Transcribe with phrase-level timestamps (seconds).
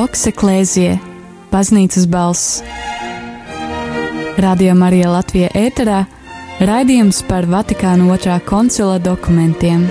[0.00, 0.94] Vox Eklēzie,
[1.50, 2.62] Baznīcas balss.
[4.40, 5.98] Radio Marija Latvija ēterā
[6.64, 9.84] raidījums par Vatikāna otrā koncila dokumentiem.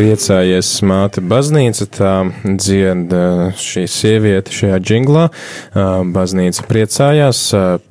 [0.00, 2.14] Priecājies māte baznīca, tā
[2.46, 3.12] dzied
[3.60, 5.26] šī sieviete šajā džinglā.
[6.14, 7.42] Baznīca priecājās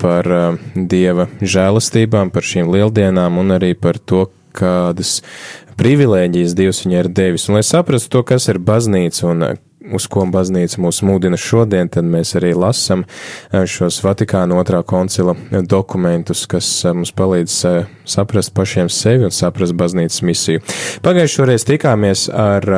[0.02, 0.30] par
[0.74, 4.26] dieva žēlastībām, par šīm lieldienām un arī par to,
[4.58, 5.20] kādas
[5.80, 7.46] privilēģijas Dievs viņai ir devis.
[7.48, 9.46] Un, lai saprastu to, kas ir baznīca un
[9.96, 15.36] uz ko baznīca mūs mudina šodien, tad mēs arī lasam eh, šos Vatikāna otrā koncila
[15.52, 20.66] dokumentus, kas eh, mums palīdz eh, saprast pašiem sevi un saprast baznīcas misiju.
[21.06, 22.70] Pagājušoreiz tikāmies ar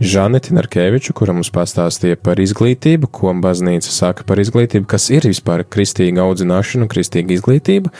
[0.00, 5.62] Žaneti Narkeviču, kura mums pastāstīja par izglītību, ko baznīca saka par izglītību, kas ir vispār
[5.64, 7.92] kristīga audzināšana un kristīga izglītība.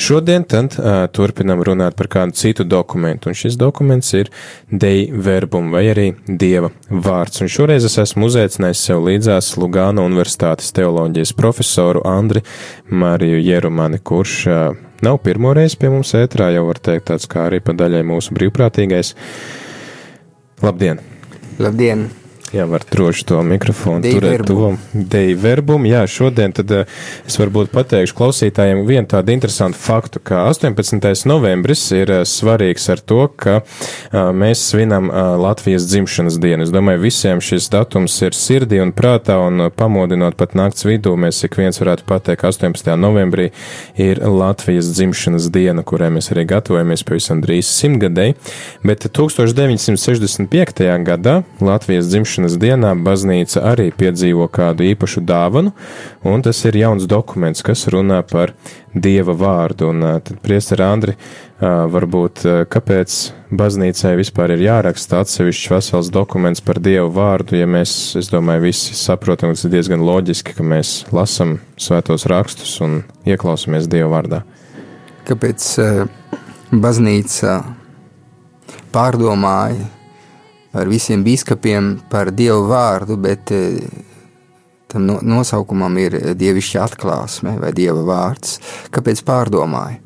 [0.00, 4.32] Šodien tad uh, turpinam runāt par kādu citu dokumentu, un šis dokuments ir
[4.72, 7.44] Dei verbum vai arī Dieva vārds.
[7.44, 12.40] Un šoreiz es esmu uzaicinājis sev līdzās Lugāna Universitātes teoloģijas profesoru Andri
[12.88, 17.60] Mariju Jerumani, kurš uh, nav pirmoreiz pie mums ētrā, jau var teikt tāds kā arī
[17.60, 19.18] pa daļai mūsu brīvprātīgais.
[20.64, 21.11] Labdien!
[21.58, 22.21] Labdien!
[22.52, 25.88] Jā, var droši to mikrofonu Dei turēt to deju verbumu.
[25.88, 26.90] Jā, šodien tad uh,
[27.24, 31.00] es varbūt pateikšu klausītājiem vienu tādu interesantu faktu, ka 18.
[31.30, 35.08] novembris ir uh, svarīgs ar to, ka uh, mēs svinam
[35.40, 36.66] Latvijas dzimšanas dienu.
[36.66, 41.40] Es domāju, visiem šis datums ir sirdī un prātā un pamodinot pat nakts vidū, mēs
[41.48, 42.92] ik viens varētu pateikt, ka 18.
[43.00, 43.48] novembrī
[43.96, 48.36] ir Latvijas dzimšanas diena, kurai mēs arī gatavojamies pavisam drīz simtgadēji,
[48.84, 50.84] bet 1965.
[51.08, 55.72] gadā Latvijas dzimšanas dzimšanas dienā baznīca arī piedzīvo kādu īpašu dāvanu,
[56.24, 58.52] un tas ir jauns dokuments, kas runā par
[58.94, 59.88] Dieva vārdu.
[59.90, 61.14] Un tad, priester Andri,
[61.60, 68.28] varbūt kāpēc baznīcai vispār ir jāraksta atsevišķs vesels dokuments par Dievu vārdu, ja mēs, es
[68.28, 74.10] domāju, visi saprotam, tas ir diezgan loģiski, ka mēs lasam svētos rakstus un ieklausamies Dieva
[74.16, 74.42] vārdā.
[75.28, 75.70] Kāpēc
[76.72, 77.62] baznīca
[78.92, 80.01] pārdomāja
[80.72, 83.80] ar visiem biskupiem par Dievu vārdu, bet eh,
[84.92, 88.58] tam nosaukumam ir dievišķa atklāsme vai Dieva vārds.
[88.92, 90.00] Kāpēc pārdomāju?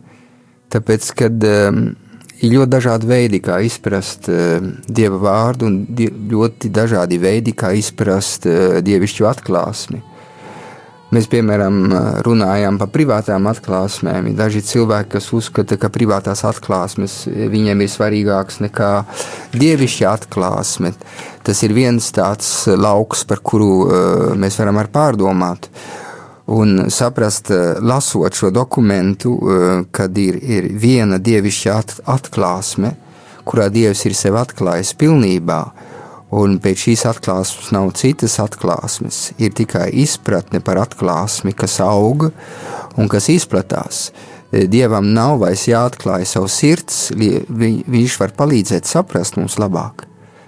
[0.71, 1.81] Tāpēc, kad um,
[2.43, 5.79] ir ļoti dažādi veidi, kā izprast uh, Dieva vārdu, un
[6.33, 10.03] ļoti dažādi veidi, kā izprast uh, dievišķu atklāsmi.
[11.15, 11.77] Mēs, piemēram,
[12.27, 14.27] runājam par privātām atklāsmēm.
[14.27, 18.91] Ir daži cilvēki, kas uzskata, ka privātās atklāsmes viņiem ir svarīgākas nekā
[19.55, 20.91] dievišķa atklāsme.
[21.47, 23.95] Tas ir viens tāds lauks, par kuru uh,
[24.35, 25.71] mēs varam ar pārdomāt.
[26.51, 31.81] Un saprast, uh, lasot šo dokumentu, uh, kad ir, ir viena dievišķa
[32.17, 32.97] atklāsme,
[33.47, 35.61] kurā Dievs ir sev atklājis pilnībā,
[36.35, 42.31] Un pēc šīs atklāsmes nav citas atklāsmes, ir tikai izpratne par atklāsmi, kas aug
[42.99, 44.09] un kas izplatās.
[44.51, 50.07] Dievam nav vairs jāatklāj savu sirds, viņš var palīdzēt saprast mums labāk.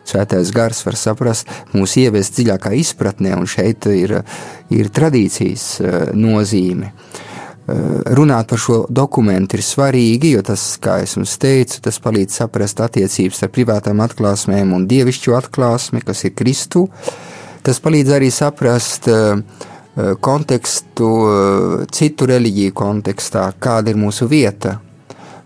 [0.08, 4.22] Svētais gars var saprast, mūs ievest dziļākā izpratnē, un šeit ir,
[4.72, 6.94] ir tradīcijas eh, nozīme.
[6.94, 7.27] Uh,
[8.16, 12.80] runāt par šo dokumentu ir svarīgi, jo tas, kā es jums teicu, tas palīdz saprast
[12.80, 16.86] attiecības ar privātām atklāsmēm un dievišķo atklāsmi, kas ir Kristu.
[17.66, 21.12] Tas palīdz arī saprast eh, eh, kontekstu,
[21.92, 24.87] citu reliģiju kontekstā, kāda ir mūsu vieta Eh,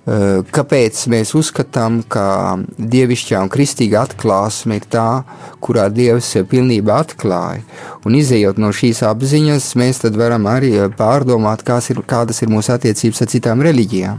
[0.02, 5.22] kāpēc mēs uzskatām, ka dievišķā un kristīga atklāsme ir tā,
[5.62, 7.62] kurā Dievs pilnībā atklāja.
[8.02, 13.22] Un izējot no šīs apziņas, mēs varam arī eh, pārdomāt, ir, kādas ir mūsu attiecības
[13.22, 14.18] ar citām reliģijām.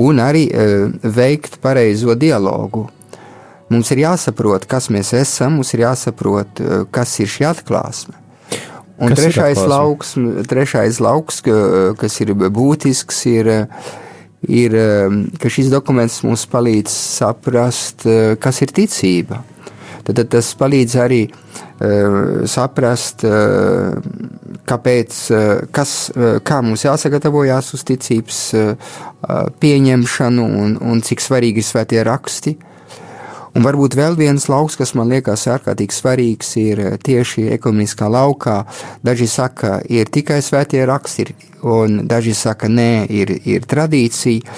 [0.00, 2.86] Un arī uh, veikt pareizo dialogu.
[3.72, 6.60] Mums ir jāsaprot, kas mēs esam, mums ir jāsaprot,
[6.92, 8.16] kas ir šī atklāsme.
[9.00, 10.14] Un kas trešais lauks,
[10.48, 13.50] trešais lauks, kas ir būtisks, ir
[14.48, 19.42] ir, ehm, ka šis dokuments mums palīdz saprast, eh, kas ir ticība.
[20.02, 23.94] Tad, tad tas palīdz arī uh, saprast, uh,
[24.66, 28.74] kāpēc, uh, kas, uh, kā mums jāsagatavojas uz ticības uh,
[29.62, 32.56] pieņemšanu un, un cik svarīgi ir svētie raksti.
[32.58, 32.71] Uh,
[33.52, 38.62] Un varbūt vēl viens lauks, kas man liekas ārkārtīgi svarīgs, ir eh, tieši ekonomiskā laukā.
[39.04, 41.26] Daži saka, ir tikai svētie raksti,
[41.68, 44.56] un daži saka, nē, ir, ir tradīcija.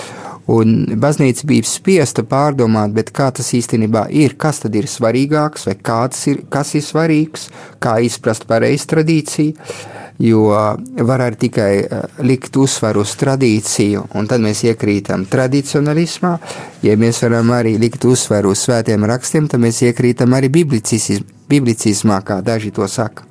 [0.54, 5.74] Un baznīca bija spiesta pārdomāt, kā tas īstenībā ir, kas tad ir svarīgāks, vai
[6.28, 7.48] ir, kas ir svarīgs,
[7.80, 9.93] kā izprast pareizu tradīciju.
[10.22, 10.44] Jo
[11.02, 16.36] var arī tikai eh, likt uzsvaru uz tradīciju, un tad mēs iekrītam tradicionalismā.
[16.86, 22.38] Ja mēs varam arī likt uzsvaru uz svētiem rakstiem, tad mēs iekrītam arī biblicismā, kā
[22.46, 23.26] daži to saka.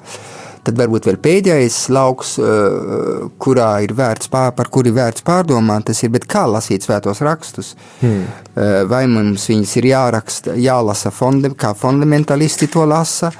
[0.63, 6.03] Tad varbūt vēl pēdējais lauks, eh, kurā ir vērts pār, par kuri vērts pārdomāt, tas
[6.03, 7.75] ir, kā lasīt svētos rakstus.
[8.01, 8.27] Hmm.
[8.55, 13.31] Eh, vai mums viņus ir jāraksta, jālasa, fonde, kā fundamentalisti to lasa,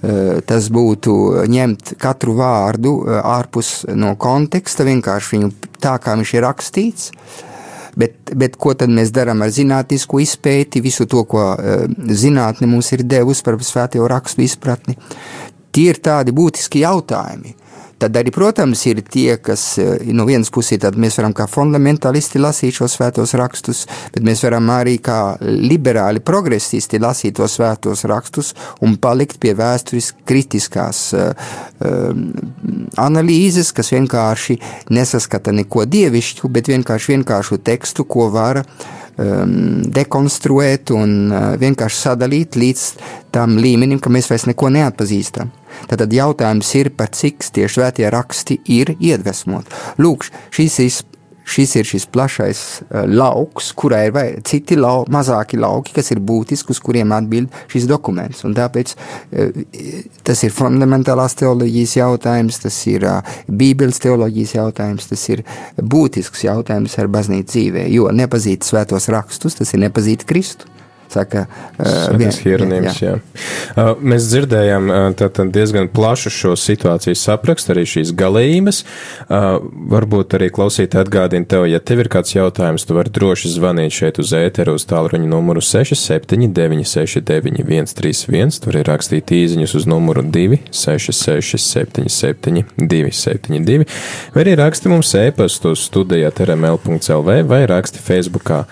[0.00, 1.14] tas būtu
[1.50, 5.52] ņemt katru vārdu ārpus no konteksta, vienkārši viņu
[5.82, 7.10] tā, kā viņš ir rakstīts.
[8.00, 11.52] Bet, bet ko tad mēs darām ar zinātnisku izpēti, visu to, ko
[11.98, 14.96] zinātne mums ir devusi par svēto rakstu izpratni?
[15.74, 17.56] Tie ir tādi būtiski jautājumi.
[18.00, 22.78] Tad arī, protams, ir tie, kas eh, no vienas puses mēs varam kā fundamentalisti lasīt
[22.78, 23.82] šos svētos rakstus,
[24.14, 30.12] bet mēs varam arī kā liberāli progresisti lasīt tos svētos rakstus un palikt pie vēstures
[30.28, 31.50] kritiskās uh,
[33.00, 34.56] analīzes, kas vienkārši
[34.94, 42.02] nesaskata neko dievišķu, bet vienkārši vienkāršu tekstu, ko var uh, um, dekonstruēt un uh, vienkārši
[42.04, 42.84] sadalīt līdz
[43.34, 45.52] tam līmenim, ka mēs vairs neko neatpazīstam.
[45.90, 49.72] Tad jautājums ir, par cik tie svētie raksti ir iedvesmoti.
[50.02, 50.98] Lūk, šis ir
[51.50, 56.22] šis ir šis plašais uh, lauks, kurā ir vai, citi lau, mazāki lauki, kas ir
[56.24, 58.44] būtiski, uz kuriem atbild šis dokuments.
[58.48, 59.62] Un tāpēc uh,
[60.26, 65.44] tas ir fundamentālās teoloģijas jautājums, tas ir uh, Bībeles teoloģijas jautājums, tas ir
[65.76, 70.70] būtisks jautājums ar baznīcu dzīvē, jo nepazīt svētos rakstus, tas ir nepazīt Kristu
[71.10, 73.00] saka uh, Hieronīms.
[73.02, 73.16] Jā.
[73.16, 73.44] Jā.
[73.74, 78.82] Uh, mēs dzirdējām tātad diezgan plašu šo situāciju saprakstu, arī šīs galējības.
[79.90, 84.20] Varbūt arī klausīt atgādina tev, ja tev ir kāds jautājums, tu vari droši zvanīt šeit
[84.22, 91.60] uz ēteru uz tālruņa numuru 679 691 31, tur ir rakstīt īziņus uz numuru 266
[91.60, 93.86] 77 272,
[94.34, 98.64] vai arī raksti mums ēpastu uz studijāt rml.lv vai raksti Facebookā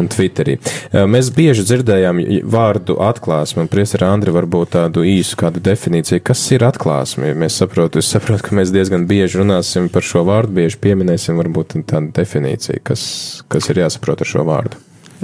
[0.00, 0.56] un Twitterī.
[0.92, 2.20] Mēs bieži dzirdējām
[2.50, 7.34] vārdu atklāsme, un priesara Andri varbūt tādu īsu kādu definīciju, kas ir atklāsme.
[7.38, 11.78] Mēs saprotu, es saprotu, ka mēs diezgan bieži runāsim par šo vārdu, bieži pieminēsim varbūt
[11.90, 13.06] tādu definīciju, kas,
[13.48, 14.82] kas ir jāsaprot ar šo vārdu.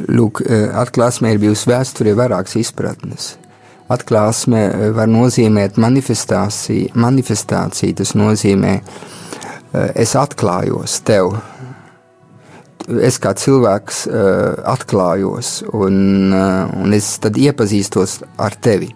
[0.08, 0.44] Lūk,
[0.80, 3.34] atklāsme ir bijusi vēsturē vairākas izpratnes.
[3.90, 8.76] Atklāsme var nozīmēt manifestāciju, manifestāciju tas nozīmē,
[9.98, 11.34] es atklājos tev,
[12.88, 18.92] es kā cilvēks uh, atklājos un, uh, un es tad iepazīstos ar tevi.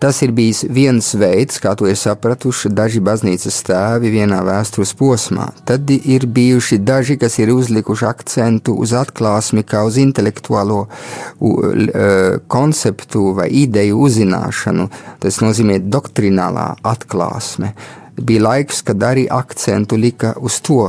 [0.00, 5.50] Tas ir bijis viens veids, kā to ir sapratuši daži baznīcas tēvi vienā vēstures posmā.
[5.68, 13.26] Tad ir bijuši daži, kas ir uzlikuši akcentu uz atklāsmi kā uz intelektuālo uh, konceptu
[13.36, 14.88] vai ideju uzzināšanu.
[15.20, 17.74] Tas nozīmē doktrinālā atklāsme.
[18.16, 20.86] Bija laiks, kad arī akcentu lika uz to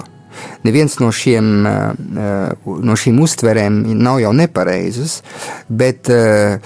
[0.63, 1.74] Neviens no, šiem, eh,
[2.18, 5.22] eh, no šīm uztverēm nav jau nepareizas,
[5.68, 6.60] bet eh,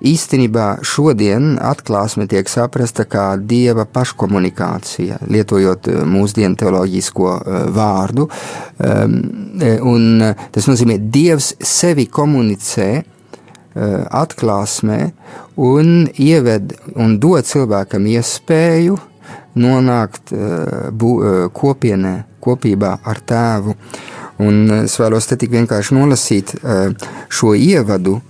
[0.00, 7.34] īstenībā šodien atklāsme tiek saprasta kā dieva paškomunikācija, lietojot mūsdienu teoloģisko
[7.76, 8.24] vārdu.
[8.80, 9.18] Ehm,
[9.84, 12.88] un tas nozīmē, ka dievs sevi komunicē
[13.76, 14.98] atklāsmē
[15.60, 18.96] un ieved un dod cilvēkam iespēju
[19.58, 21.12] nonākt bū,
[21.54, 23.76] kopienē kopībā ar tēvu.
[24.40, 28.20] Un es vēlos te tik vienkārši nolasīt eh, šo ievadu,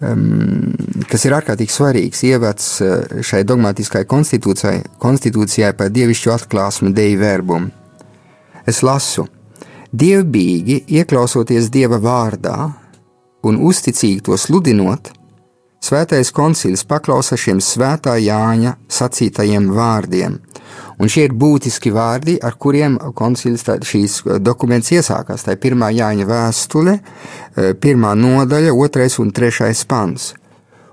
[0.00, 7.70] kas ir ārkārtīgi svarīgs ievads eh, šai dogmatiskai konstitūcijai, konstitūcijai par dievišķu atklāsmi Dei verbum.
[8.68, 9.26] Es lasu,
[9.92, 12.56] dievbijīgi ieklausoties Dieva vārdā
[13.44, 15.12] un uzticīgi to sludinot,
[15.80, 20.36] Svētais koncils paklausa šiem svētā Jāņa sacītajiem vārdiem,
[21.00, 25.46] Un šie ir būtiski vārdi, ar kuriem koncils šīs uh, dokuments iesākās.
[25.46, 30.34] Tā ir pirmā Jāņa vēstule, uh, pirmā nodaļa, otrais un trešais pants.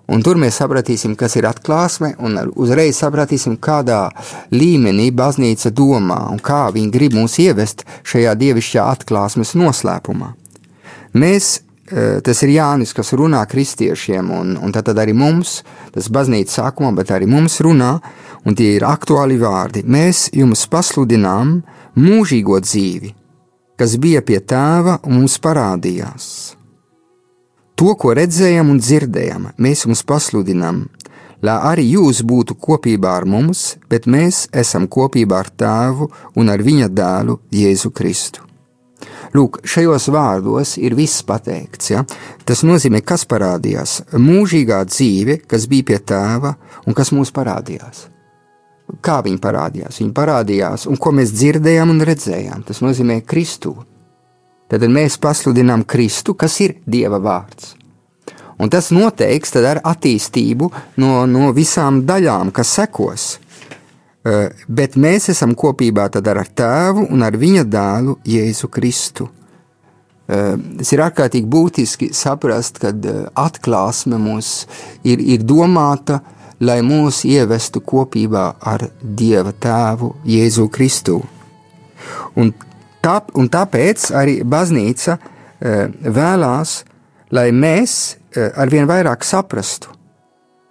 [0.08, 4.06] Un tur mēs sapratīsim, kas ir atklāsme, un uzreiz sapratīsim, kādā
[4.56, 10.32] līmenī baznīca domā un kā viņi grib mūs ievest šajā dievišķā atklāsmes noslēpumā.
[11.20, 15.62] Mēs Tas ir Jānis, kas runā kristiešiem, un, un tad arī mums,
[15.96, 17.94] tas baznīca sākumā, bet arī mums runā,
[18.44, 19.86] un tie ir aktuāli vārdi.
[19.88, 21.62] Mēs jums pasludinām
[21.96, 23.14] mūžīgo dzīvi,
[23.80, 26.28] kas bija pie tēva un mums parādījās.
[27.78, 30.88] To, ko redzējām un dzirdējām, mēs jums pasludinām,
[31.46, 36.66] lai arī jūs būtu kopībā ar mums, bet mēs esam kopībā ar tēvu un ar
[36.68, 38.47] viņa dēlu Jēzu Kristu.
[39.36, 41.92] Lūk, šajos vārdos ir viss pateikts.
[41.92, 42.04] Ja?
[42.48, 44.02] Tas nozīmē, kas parādījās.
[44.16, 46.54] Mūžīgā dzīve, kas bija pie tēva
[46.86, 48.08] un kas mums parādījās.
[49.04, 50.00] Kā viņi parādījās?
[50.00, 52.64] Viņi parādījās, un ko mēs dzirdējām un redzējām.
[52.68, 53.76] Tas nozīmē Kristu.
[54.72, 57.74] Tad mēs pasludinām Kristu, kas ir Dieva vārds.
[58.58, 60.72] Un tas noteiks ar attīstību
[61.04, 63.28] no, no visām daļām, kas sekos.
[64.28, 69.30] Eh, bet mēs esam kopībā ar tēvu un ar viņa dēlu Jēzu Kristu.
[70.28, 74.68] Eh, tas ir ārkārtīgi būtiski saprast, ka eh, atklāsme mums
[75.04, 76.20] ir, ir domāta,
[76.60, 81.22] lai mūs ievestu kopībā ar Dieva tēvu Jēzu Kristu.
[82.36, 82.52] Un,
[83.06, 85.20] tā, un tāpēc arī baznīca
[85.60, 86.74] vēlās,
[87.34, 88.18] lai mēs
[88.58, 89.97] arvien vairāk saprastu,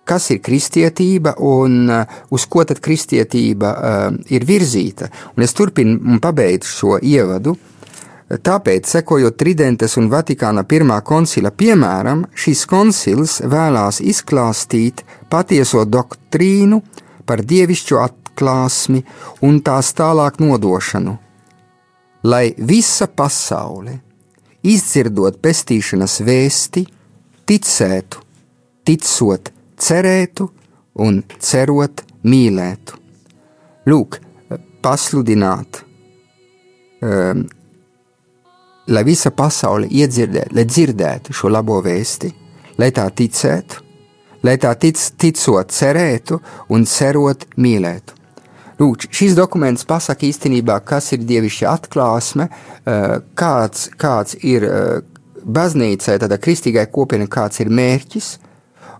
[0.06, 5.10] kas ir kristietība un uh, uz ko tad kristietība uh, ir virzīta.
[5.36, 7.56] Un es turpinu un pabeigšu šo ievadu.
[8.26, 16.80] Tāpēc, sekojot Tridentes un Vatikāna pirmā koncila piemēram, šis koncils vēlās izklāstīt patieso doktrīnu
[17.26, 19.04] par dievišķo atklāsmi
[19.46, 21.14] un tās tālāk nodošanu,
[22.26, 24.00] lai visa pasaule,
[24.66, 26.82] izdzirdot pestīšanas vēsti,
[27.46, 28.26] ticētu,
[28.82, 30.48] ticot cerētu
[31.04, 32.98] un cerot mīlētu.
[33.86, 34.18] Lūk,
[34.82, 35.82] pasludināt,
[37.02, 37.44] um,
[38.86, 42.30] lai visa pasaule iedzirdētu, lai dzirdētu šo labo vēsti,
[42.80, 43.82] lai tā ticētu,
[44.46, 46.40] lai tā tic, ticot, cerētu
[46.74, 48.14] un cerot mīlētu.
[48.76, 54.98] Lūk, šis dokuments pasaka īstenībā, kas ir dievišķa atklāsme, uh, kāds, kāds ir uh,
[55.46, 58.34] baznīcai, tāda kristīgai kopienai, kāds ir mērķis,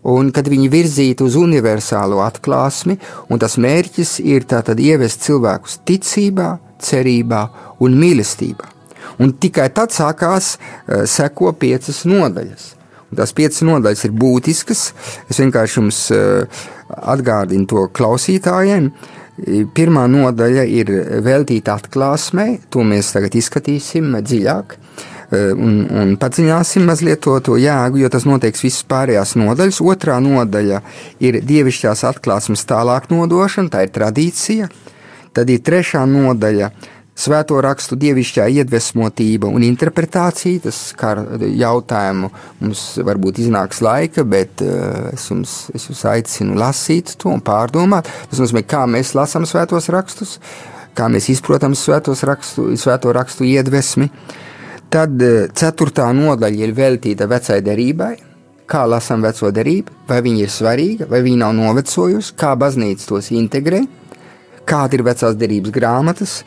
[0.07, 2.97] un kad viņi virzītu uz universālo atklāsmi,
[3.31, 7.43] un tas mērķis ir tātad ievest cilvēkus ticībā, cerībā
[7.83, 8.73] un mīlestībā.
[9.23, 12.73] Un tikai tad sākās uh, seko piecas nodaļas.
[13.11, 14.83] Un tās piecas nodaļas ir būtiskas.
[15.31, 16.65] Es vienkārši jums uh,
[17.15, 18.91] atgādinu to klausītājiem.
[19.77, 20.91] Pirmā nodaļa ir
[21.25, 24.77] veltīta atklāsmei, to mēs tagad izskatīsim dziļāk.
[24.77, 29.81] Uh, un, un padziļināsim mazliet to, to jēgu, jo tas noteiks visas pārējās nodaļas.
[29.83, 30.83] Otrā nodaļa
[31.27, 34.69] ir dievišķās atklāsmes tālāk nodošana, tā ir tradīcija.
[35.37, 36.71] Tad ir trešā nodaļa
[37.17, 40.63] svēto rakstu dievišķā iedvesmotība un interpretācija.
[40.69, 42.31] Tas kā jautājumu
[42.63, 48.09] mums varbūt iznāks laika, bet uh, es, jums, es jums aicinu lasīt to un pārdomāt.
[48.31, 50.39] Tas nozīmē, kā mēs lasām svētos rakstus,
[50.97, 54.13] kā mēs izprotam svētos rakstu, svēto rakstu iedvesmi.
[54.13, 54.43] Uh,
[54.97, 58.15] Tad eh, ceturtā nodaļa ir veltīta vecai derībai,
[58.65, 63.29] kā lasām veco derību, vai viņa ir svarīga, vai viņa nav novecojusi, kā baznīca tos
[63.37, 63.83] integrē,
[64.65, 66.39] kāda ir vecās derības grāmatas,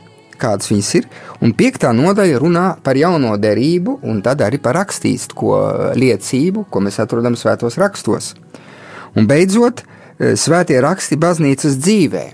[0.41, 1.06] kādas viņas ir.
[1.46, 5.53] Un piektā nodaļa runā par jauno derību, un tad arī par rakstīstu
[6.01, 8.34] liecību, ko mēs atrodam svētos rakstos.
[9.13, 9.86] Un beidzot,
[10.18, 12.25] eh, svētie raksti baznīcas dzīvē.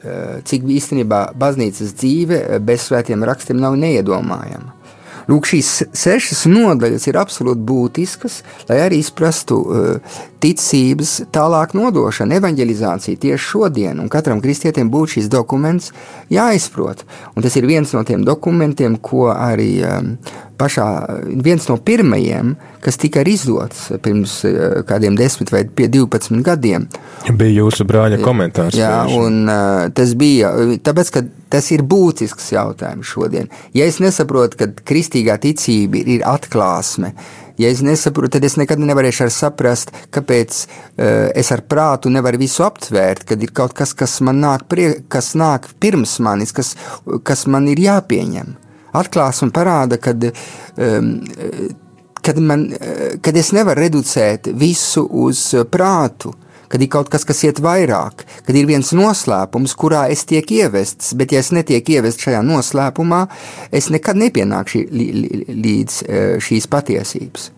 [0.00, 4.79] Eh, cik īstenībā baznīcas dzīve bez svētiem rakstiem nav neiedomājama.
[5.30, 13.20] Lūk, šīs sešas nodaļas ir absolūti būtiskas, lai arī izprastu uh, ticības tālāk nodošanu, evanģelizāciju
[13.20, 14.00] tieši šodien.
[14.00, 15.90] Un katram kristietim būtu šis dokuments
[16.32, 17.04] jāizprot.
[17.34, 20.14] Un tas ir viens no tiem dokumentiem, ko arī um,
[20.60, 20.86] pašā
[21.44, 22.54] viens no pirmajiem,
[22.84, 26.88] kas tika izdots pirms uh, kādiem 10 vai 12 gadiem.
[27.28, 28.78] Bija jūsu brāļa komentārs.
[28.80, 30.54] Jā, un uh, tas bija
[30.84, 33.50] tāpēc, ka tas ir būtisks jautājums šodien.
[33.76, 37.12] Ja es nesaprotu, ka kristīgā ticība ir, ir atklāsme,
[37.60, 42.64] Ja es nesaprotu, tad es nekad nevarēšu saprast, kāpēc uh, es ar prātu nevaru visu
[42.64, 46.72] aptvērt, kad ir kaut kas, kas man nāk, prie, kas nāk pirms manis, kas,
[47.26, 48.54] kas man ir jāpieņem.
[48.96, 50.24] Atklāsme parāda, kad,
[50.80, 51.10] um,
[52.24, 52.64] kad, man,
[53.22, 56.32] kad es nevaru reducēt visu uz prātu,
[56.70, 61.14] kad ir kaut kas, kas iet vairāk, kad ir viens noslēpums, kurā es tiek ievests,
[61.18, 63.24] bet ja es netiek ievests šajā noslēpumā,
[63.74, 67.50] es nekad nepienākšu līdz e, šīs patiesības.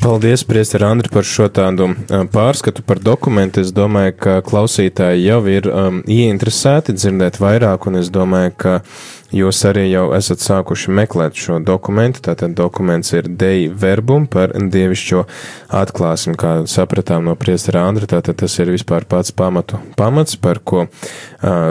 [0.00, 3.64] Paldies, Priester Andri, par šo tādu e, pārskatu par dokumentu.
[3.64, 8.76] Es domāju, ka klausītāji jau ir um, ieinteresēti dzirdēt vairāk, un es domāju, ka
[9.30, 12.22] Jūs arī jau esat sākuši meklēt šo dokumentu.
[12.26, 15.20] Tātad dokuments ir Dei verbum par dievišķo
[15.80, 18.08] atklāsmi, kā sapratām no priestera Andra.
[18.10, 20.86] Tātad tas ir vispār pats pamatu pamats, par ko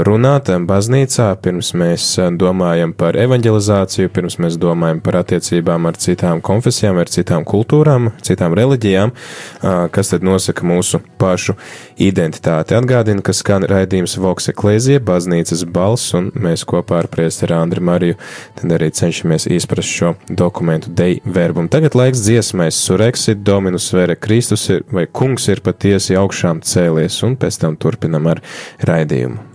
[0.07, 2.05] runāt baznīcā, pirms mēs
[2.39, 8.55] domājam par evanģelizāciju, pirms mēs domājam par attiecībām ar citām konfesijām, ar citām kultūrām, citām
[8.57, 9.11] reliģijām,
[9.91, 11.57] kas tad nosaka mūsu pašu
[11.99, 12.77] identitāti.
[12.79, 17.85] Atgādina, ka skan raidījums Voks Eklēzija, baznīcas balss, un mēs kopā ar priesteri ar Andriu
[17.85, 18.17] Mariju,
[18.59, 21.69] tad arī cenšamies izprast šo dokumentu dei verbumu.
[21.71, 27.37] Tagad laiks dziesmais sureksit, Dominus vere Kristus ir, vai kungs ir patiesi augšām cēlies, un
[27.39, 28.43] pēc tam turpinam ar
[28.85, 29.49] raidījumu.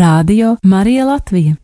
[0.00, 1.54] Radio Marija Latvija.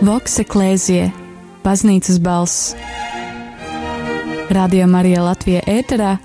[0.00, 1.08] Vokse Klēzie,
[1.64, 2.74] Baznīcas balss.
[4.52, 6.18] Radio Marija Latvija ēterā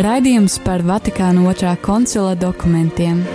[0.00, 3.26] raidījums par Vatikāna otrā koncila dokumentiem.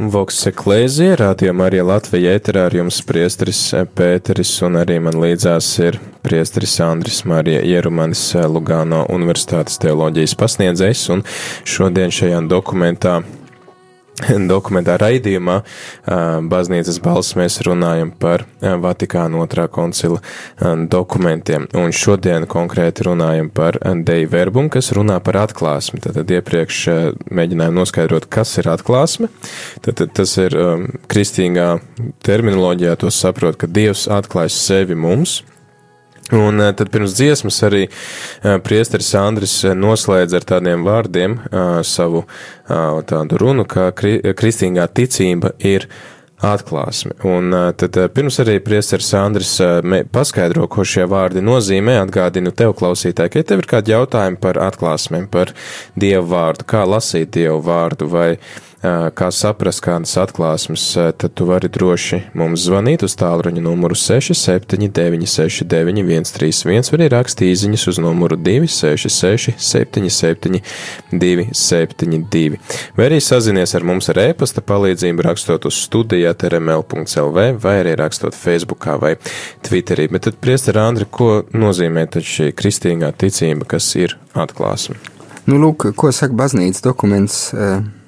[0.00, 3.58] Voks Eklēzija, rādījumā arī Latvija ēterā ar jums priestris
[3.98, 11.02] Pēteris un arī man līdzās ir priestris Andris Marija Jerumanis Lugāno Universitātes teoloģijas pasniedzējs.
[11.12, 11.24] Un
[11.68, 13.18] šodien šajā dokumentā
[14.50, 15.60] dokumentā raidījumā
[16.50, 20.20] Baznīcas balss mēs runājam par Vatikāna otrā koncila
[20.90, 21.68] dokumentiem.
[21.76, 26.02] Un šodien konkrēti runājam par Dei verbumu, kas runā par atklāsmi.
[26.04, 26.82] Tad, iepriekš
[27.30, 29.30] mēģinājām noskaidrot, kas ir atklāsme.
[29.84, 30.56] Tad tas ir
[31.10, 31.70] kristīgā
[32.26, 35.40] terminoloģijā, to saprot, ka Dievs atklājas sevi mums
[36.32, 41.36] Un eh, tad pirms dziesmas arī eh, priesteris Andris eh, noslēdz ar tādiem vārdiem
[41.86, 42.24] savu
[43.10, 45.88] tādu runu, ka kristīgā ticība ir
[46.46, 47.16] atklāsme.
[47.26, 49.56] Un tad pirms arī priesteris Andris
[50.14, 54.60] paskaidro, ko šie vārdi nozīmē, atgādinu tev klausītāji, ka ja tev ir kādi jautājumi par
[54.70, 55.52] atklāsmēm, par
[55.98, 58.28] Dievu vārdu, kā lasīt Dievu vārdu vai
[58.80, 66.24] kā saprast kādas atklāsmes, tad tu vari droši mums zvanīt uz tālruņa numuru 679, 691,
[66.30, 70.62] 131, vai rakstīt īsiņas uz numuru 266, 77,
[71.12, 72.60] 272.
[72.96, 78.36] Vai arī sazinies ar mums ar e-pasta palīdzību, rakstot uz studijāt rml.clv, vai arī rakstot
[78.38, 79.14] Facebookā vai
[79.66, 80.08] Twitterī.
[80.08, 84.96] Bet tad, priester Andri, ko nozīmē šī kristīgā ticība, kas ir atklāsme?
[85.44, 87.48] Nu, lūk, ko saka baznīcas dokuments.
[87.52, 87.99] Uh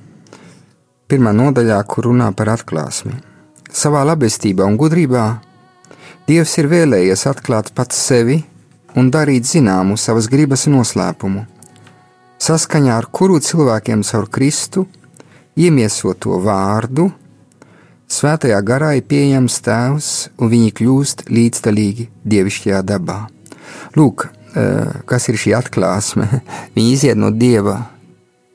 [1.12, 3.14] pirmā nodaļā, kur runā par atklāsmi.
[3.72, 5.26] Savā labestībā un gudrībā
[6.28, 8.38] Dievs ir vēlējies atklāt pats sevi
[8.96, 11.42] un darīt zināmu savas gribas noslēpumu,
[12.40, 14.86] saskaņā ar kuru cilvēkiem caur Kristu
[15.58, 17.10] iemiesoto vārdu
[18.12, 23.22] Svētajā garā ir pieejams tēvs, un viņi kļūst līdzdalīgi dievišķajā dabā.
[23.96, 26.28] Lūk, eh, kas ir šī atklāsme.
[26.76, 27.78] Viņi iziet no dieva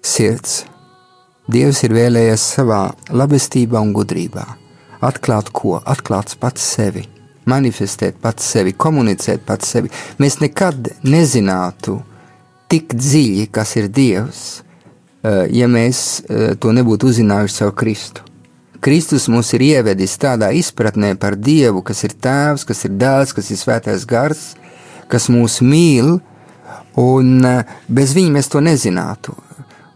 [0.06, 0.67] sirds.
[1.48, 2.82] Dievs ir vēlējies savā
[3.16, 4.46] labestībā un gudrībā
[5.02, 5.78] atklāt ko?
[5.86, 7.06] Atklāt pats sevi,
[7.50, 9.92] manifestēt pats sevi, komunicēt pats sevi.
[10.20, 12.00] Mēs nekad nezinātu
[12.72, 14.62] tik dziļi, kas ir Dievs,
[15.24, 18.24] eh, ja mēs eh, to nebūtu uzzinājuši caur Kristu.
[18.84, 23.50] Kristus mūs ir ievedis tādā izpratnē par Dievu, kas ir Tēvs, kas ir Dēls, kas
[23.50, 24.56] ir Svētais Gars,
[25.10, 26.20] kas mūs mīl,
[27.00, 29.34] un eh, bez viņa mēs to nezinātu.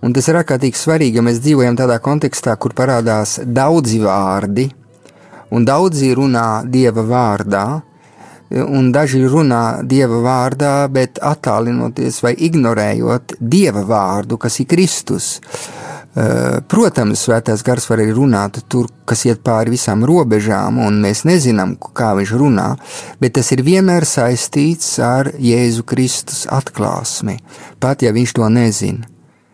[0.02, 4.66] Un tas ir ārkārtīgi svarīgi, ja mēs dzīvojam tādā kontekstā, kur parādās daudzi vārdi,
[5.54, 7.66] un daudzi runā Dieva vārdā,
[8.52, 15.36] un daži runā Dieva vārdā, bet attālinoties vai ignorējot Dieva vārdu, kas ir Kristus.
[16.12, 21.24] Eh, protams, svētās gars var arī runāt tur, kas iet pāri visām robežām, un mēs
[21.24, 22.68] nezinām, kā viņš runā,
[23.22, 27.38] bet tas ir vienmēr saistīts ar Jēzu Kristus atklāsmi,
[27.80, 29.08] pat ja viņš to nezina.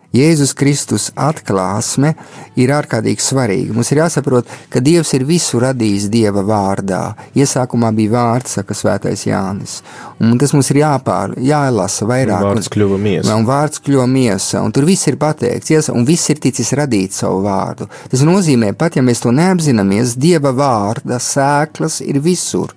[0.08, 2.14] Jēzus Kristus atklāsme
[2.56, 3.74] ir ārkārtīgi svarīga.
[3.76, 7.02] Mums ir jāsaprot, ka Dievs ir visu radījis Dieva vārdā.
[7.36, 9.82] Iesākumā bija vārds, saka Svētais Jānis.
[10.24, 12.40] Un tas mums ir jāpār, jālasa vairāk.
[12.40, 13.34] Un vārds kļuva miesa.
[13.36, 17.12] Un vārds kļuva miesa, un tur viss ir pateikts, iesa, un viss ir ticis radīt
[17.12, 17.90] savu vārdu.
[18.08, 22.72] Tas nozīmē, pat ja mēs to neapzināmies, Dieva vārda sēklas ir visur.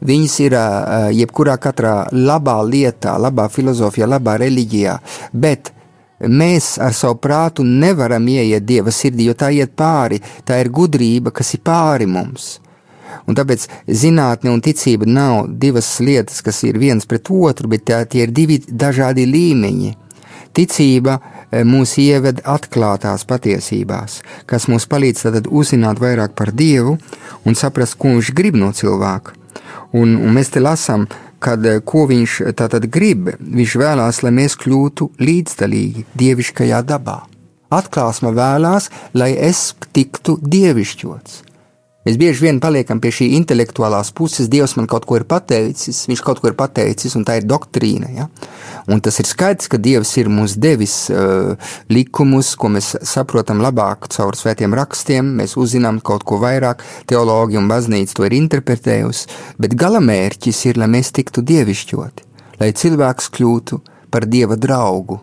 [0.00, 0.56] Viņas ir
[1.18, 4.96] jebkurā katrā labā lietā, labā filozofijā, labā reliģijā,
[5.36, 5.74] bet
[6.20, 11.32] Mēs ar savu prātu nevaram ieiet Dieva sirdī, jo tā iet pāri, tā ir gudrība,
[11.32, 12.58] kas ir pāri mums.
[13.26, 18.02] Un tāpēc zinātne un ticība nav divas lietas, kas ir viens pret otru, bet tā,
[18.04, 19.94] tie ir divi dažādi līmeņi.
[20.56, 26.96] Ticība e, mūs ieved atklātās patiesībās, kas mums palīdz tad uzzināt vairāk par Dievu
[27.46, 29.36] un saprast, ko Viņš grib no cilvēka.
[29.94, 31.06] Un, un mēs te lasām,
[31.42, 37.20] kad eh, ko viņš tātad grib, viņš vēlās, lai mēs kļūtu līdzdalīgi dievišķajā dabā.
[37.70, 41.49] Atklāsme vēlās, lai es tiktu dievišķots.
[42.10, 46.22] Mēs bieži vien paliekam pie šī intelektuālās puses, Dievs man kaut ko ir pateicis, Viņš
[46.26, 48.08] kaut ko ir pateicis, un tā ir doktrīna.
[48.10, 48.26] Ja?
[48.90, 51.54] Un tas ir skaidrs, ka Dievs ir mums devis uh,
[51.86, 57.70] likumus, ko mēs saprotam labāk caur svētiem rakstiem, mēs uzzinām kaut ko vairāk, teologi un
[57.70, 59.30] baznīca to ir interpretējusi,
[59.62, 65.22] bet galamērķis ir, lai mēs tiktu dievišķoti, lai cilvēks kļūtu par Dieva draugu,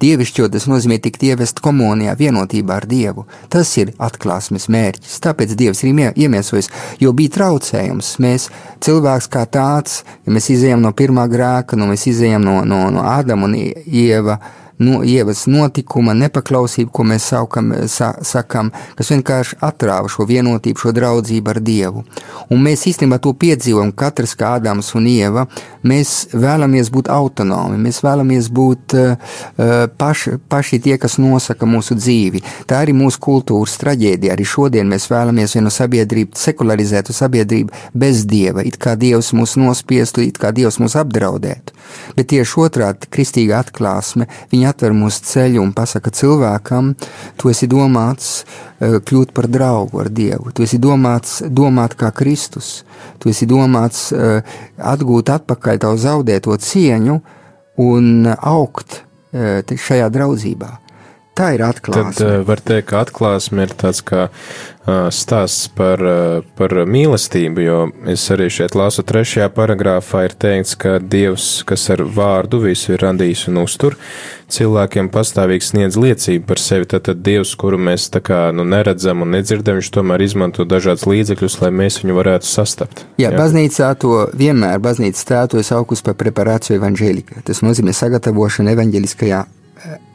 [0.00, 3.26] Dievišķot tas nozīmē tikt ievest komunijā, vienotībā ar Dievu.
[3.52, 5.18] Tas ir atklāsmes mērķis.
[5.26, 6.70] Tāpēc Dievs ir iemiesojas,
[7.02, 8.14] jo bija traucējums.
[8.24, 8.48] Mēs,
[8.80, 13.04] cilvēks kā tāds, ja mēs izējām no pirmā grēka, no mēs izējām no, no, no
[13.10, 14.38] Ādama un Ieva
[14.80, 20.94] no, ievas notikuma, nepaklausība, ko mēs saukam, sa, sakam, kas vienkārši atrāva šo vienotību, šo
[20.96, 22.04] draudzību ar Dievu.
[22.50, 25.46] Un mēs īstenībā to piedzīvojam, katrs kā Ādams un Ieva,
[25.86, 29.36] mēs vēlamies būt autonomi, mēs vēlamies būt uh,
[30.00, 32.42] paši, paši tie, kas nosaka mūsu dzīvi.
[32.70, 34.34] Tā arī mūsu kultūras traģēdija.
[34.34, 40.24] Arī šodien mēs vēlamies vienu sabiedrību, sekularizētu sabiedrību bez Dieva, it kā Dievs mūs nospiestu,
[40.24, 41.76] it kā Dievs mūs apdraudētu.
[42.16, 46.94] Bet tieši otrādi kristīga atklāsme, viņa atver mūsu ceļu un pasaka cilvēkam,
[47.40, 52.82] tu esi domāts eh, kļūt par draugu ar Dievu, tu esi domāts domāt kā Kristus,
[53.22, 54.42] tu esi domāts eh,
[54.76, 57.20] atgūt atpakaļ tavu zaudēto cieņu
[57.80, 60.76] un augt eh, šajā draudzībā.
[61.40, 62.12] Tā ir atklāsme.
[62.18, 64.26] Tad var teikt, ka atklāsme ir tāds kā
[65.14, 66.00] stāsts par,
[66.56, 67.78] par mīlestību, jo
[68.10, 73.04] es arī šeit lasu trešajā paragrāfā ir teikts, ka Dievs, kas ar vārdu visu ir
[73.04, 73.96] radījis un uztur,
[74.50, 76.88] cilvēkiem pastāvīgi sniedz liecību par sevi.
[76.90, 81.06] Tad, tad Dievs, kuru mēs tā kā nu, neredzam un nedzirdam, viņš tomēr izmanto dažādas
[81.08, 83.04] līdzekļus, lai mēs viņu varētu sastapt.
[83.20, 83.36] Jā, Jā.
[83.38, 87.46] baznīcā to vienmēr, baznīcas tēto es augus par preparāciju evaņģēlika.
[87.48, 89.44] Tas nozīmē sagatavošanu evaņģēliskajā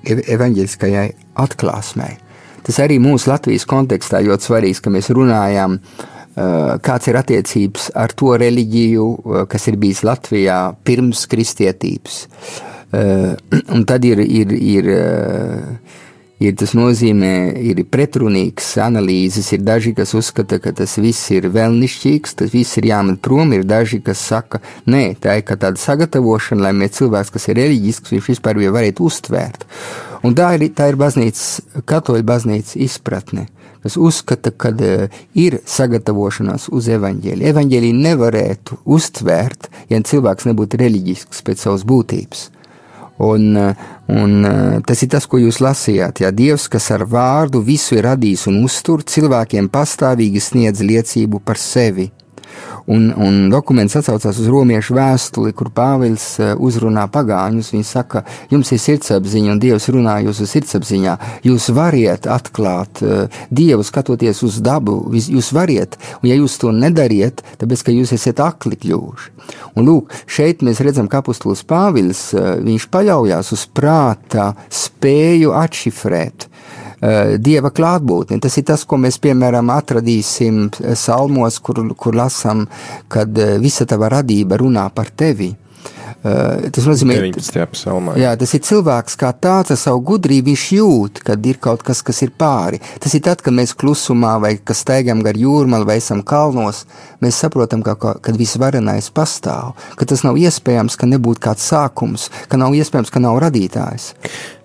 [0.05, 1.07] evaņģēliskajai
[1.45, 2.15] atklāsmei.
[2.65, 5.77] Tas arī mūsu Latvijas kontekstā ļoti svarīgs, ka mēs runājam,
[6.85, 9.05] kāds ir attiecības ar to reliģiju,
[9.51, 12.25] kas ir bijis Latvijā pirms kristietības.
[13.75, 14.89] Un tad ir, ir, ir
[16.43, 17.31] ir tas nozīmē,
[17.63, 22.89] ir pretrunīgs analīzes, ir daži, kas uzskata, ka tas viss ir vēlnišķīgs, tas viss ir
[22.91, 27.33] jāmet prom, ir daži, kas saka, nē, tā ir kā tāda sagatavošana, lai mēs cilvēks,
[27.35, 29.67] kas ir reliģisks, viņš vispār jau varētu uztvērt.
[30.25, 33.45] Un tā ir, tā ir baznīcas, katoļu baznīcas izpratne,
[33.85, 37.51] kas uzskata, ka uh, ir sagatavošanās uz evaņģēliju.
[37.51, 42.49] Evaņģēliju nevarētu uztvērt, ja cilvēks nebūtu reliģisks pēc savas būtības.
[43.17, 43.55] Un,
[44.11, 44.31] un
[44.83, 46.19] tas ir tas, ko jūs lasījāt.
[46.25, 51.61] Jā, Dievs, kas ar vārdu visu ir radījis un uztur, cilvēkiem pastāvīgi sniedz liecību par
[51.61, 52.09] sevi.
[52.85, 57.71] Un, un dokuments atsaucās uz romiešu vēstuli, kur Pāvils eh, uzrunā pagāņus.
[57.73, 61.15] Viņš saka, jums ir sirdsapziņa, un Dievs runā jūsu sirdsapziņā.
[61.47, 67.41] Jūs variet atklāt uh, Dievu, skatoties uz dabu, jūs variet, un ja jūs to nedariet,
[67.61, 69.33] tāpēc, ka jūs esat akli kļuvuši.
[69.77, 76.49] Un lūk, šeit mēs redzam, ka apustulis Pāvils, uh, viņš paļaujās uz prāta spēju atšifrēt
[76.54, 76.54] Eh,
[77.37, 78.39] dieva klātbūtni.
[78.41, 82.65] Tas ir tas, ko mēs piemēram atradīsim salmos, kur, kur lasām,
[83.11, 85.51] kad eh, visa tava radība runā par tevi.
[86.25, 90.51] Uh, tas nozīmē, ka tas ir cilvēks kā tāds ar savu gudrību.
[90.51, 92.81] Viņš jūt, kad ir kaut kas, kas ir pāri.
[93.01, 96.83] Tas ir tad, kad mēs klusumā vai kas steigam gar jūrmālu vai esam kalnos.
[97.23, 102.59] Mēs saprotam, ka, ka visvarenais pastāv, ka tas nav iespējams, ka nebūtu kāds sākums, ka
[102.61, 104.13] nav iespējams, ka nav radītājs.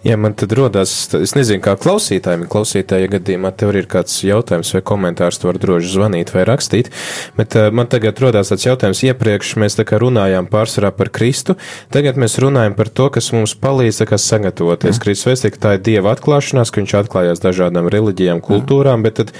[0.00, 4.80] Jā, man tad rodas, es nezinu, kā klausītājiem, klausītāja gadījumā tev ir kāds jautājums vai
[4.90, 6.88] komentārs, tu vari droši zvanīt vai rakstīt,
[7.36, 11.54] bet uh, man tagad rodas tāds jautājums, iepriekš mēs tā kā runājām pārsvarā par Kristu,
[11.94, 14.98] tagad mēs runājam par to, kas mums palīdz tā kā sagatavoties.
[15.02, 19.36] Kristus vēstīja, ka tā ir Dieva atklāšanās, ka viņš atklājās dažādām reliģijām, kultūrām, bet tad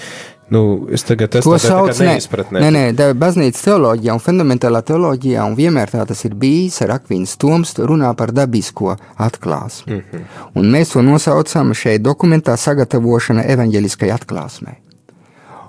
[0.51, 2.59] Nu, es tagad esmu tāds neizpratnē.
[2.59, 6.97] Nē, nē, nē baznīcas teoloģijā un fundamentālā teoloģijā, un vienmēr tā tas ir bijis, ar
[6.97, 9.93] akvīnas toms runā par dabisko atklāsmi.
[9.93, 10.25] Mm -hmm.
[10.59, 14.75] Un mēs to nosaucam šeit dokumentā sagatavošana evaņģeliskai atklāsmei.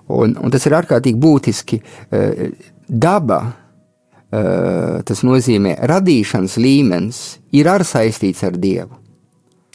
[0.08, 1.82] Un, un tas ir ārkārtīgi būtiski.
[2.12, 2.50] Eh,
[2.88, 3.44] daba,
[4.32, 8.98] tas nozīmē radīšanas līmenis, ir ar saistīts ar Dievu.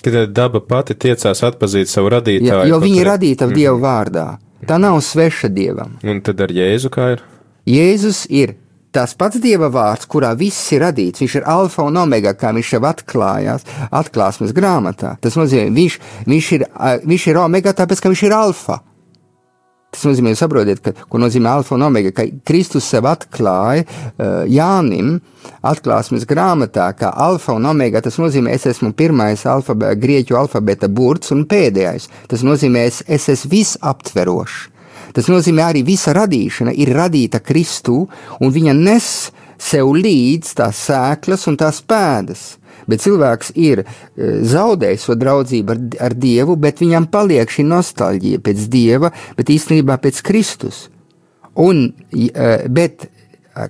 [0.03, 2.47] Kad daba pati tiecās atpazīt savu radītāju.
[2.47, 3.55] Ja, jo viņa ir radīta mm -hmm.
[3.55, 4.27] Dieva vārdā.
[4.67, 5.99] Tā nav sveša dievam.
[6.03, 7.23] Un tad ar Jēzu kā ir?
[7.67, 8.55] Jēzus ir
[8.97, 11.21] tas pats dieva vārds, kurā viss ir radīts.
[11.21, 15.17] Viņš ir alfa un omega, kā viņš jau atklājās atklāsmes grāmatā.
[15.21, 16.67] Tas nozīmē, viņš, viņš, ir,
[17.05, 18.81] viņš ir omega, tāpēc ka viņš ir alfa.
[19.97, 25.15] Tas nozīmē, saprotiet, ka, ko nozīmē alfa un omega, ka Kristus sev atklāja uh, Jānim
[25.65, 28.03] atklāsmes grāmatā, kā alfa un omega.
[28.05, 32.11] Tas nozīmē, es esmu pirmais alfabē, grieķu alfabēta burts un pēdējais.
[32.29, 34.61] Tas nozīmē, es, es esmu visaptverošs.
[35.17, 38.03] Tas nozīmē, arī visa radīšana ir radīta Kristū,
[38.45, 39.11] un viņa nes
[39.57, 42.45] sev līdz tās sēklas un tās pēdas
[42.91, 43.87] bet cilvēks ir e,
[44.47, 49.99] zaudējis šo draudzību ar, ar Dievu, bet viņam paliek šī nostalģija pēc Dieva, bet īstenībā
[50.03, 50.87] pēc Kristus.
[51.57, 53.09] Un, e, bet,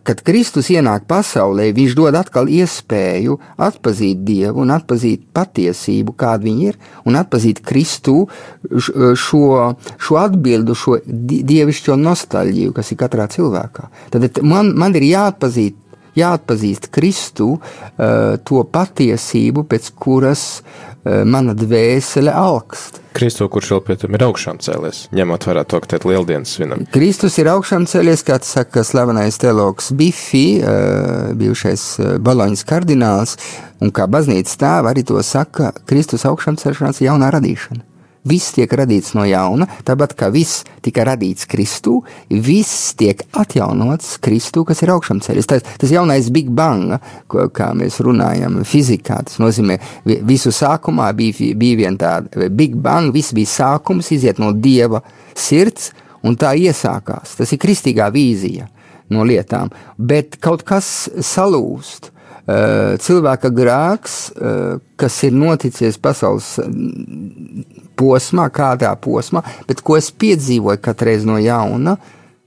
[0.03, 6.67] kad Kristus ienāk pasaulē, viņš dod atkal iespēju atpazīt Dievu un atpazīt patiesību, kāda viņa
[6.73, 8.25] ir, un atpazīt Kristu
[8.67, 9.47] šo,
[9.95, 13.91] šo atbildu, šo dievišķo nostalģiju, kas ir katrā cilvēkā.
[14.15, 15.86] Tad man, man ir jāatpazīst
[16.17, 23.03] jāatpazīst Kristu, uh, to patiesību, pēc kuras uh, mana dvēsele augst.
[23.17, 26.53] Kristu, kurš vēl pie tam ir augšām cēlies, ņemot vērā to, ka te ir lieldienas
[26.59, 26.85] svinam.
[26.93, 31.89] Kristus ir augšām cēlies, kā saka slavenais teologs Bifi, uh, bijušais
[32.21, 33.37] Baloņas kardināls,
[33.81, 37.96] un kā baznīcas tēva arī to saka, Kristus augšām celšanās jaunā radīšana.
[38.27, 44.65] Viss tiek radīts no jauna, tāpat kā viss tika radīts Kristū, viss tiek atjaunots Kristū,
[44.67, 45.51] kas ir augšām ceļš.
[45.53, 46.97] Tas, tas jaunais Big Bang,
[47.31, 49.79] ko, kā mēs runājam fizikā, tas nozīmē,
[50.27, 55.05] visu sākumā bija, bija vien tāda Big Bang, viss bija sākums, iziet no Dieva
[55.37, 55.93] sirds,
[56.27, 57.37] un tā iesākās.
[57.39, 58.67] Tas ir kristīgā vīzija
[59.15, 62.11] no lietām, bet kaut kas salūst
[62.47, 67.65] cilvēka grēks, eh, kas ir noticis pasaules mm,
[67.99, 71.97] posmā, kādā posmā, bet ko es piedzīvoju katreiz no jauna,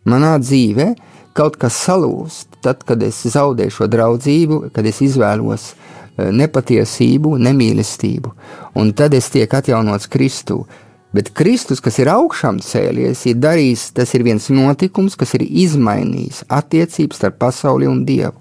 [0.07, 0.93] manā dzīvē,
[1.35, 2.47] kaut kas salūst.
[2.63, 8.35] Tad, kad es zaudēju šo draudzību, kad es izvēlos eh, nepatiesību, nemīlestību,
[8.79, 10.63] un tad es tiek atjaunots Kristū.
[11.11, 16.45] Bet Kristus, kas ir augšām cēlies, ir darījis, tas ir viens notikums, kas ir izmainījis
[16.47, 18.37] attiecības starp pasauli un Dievu.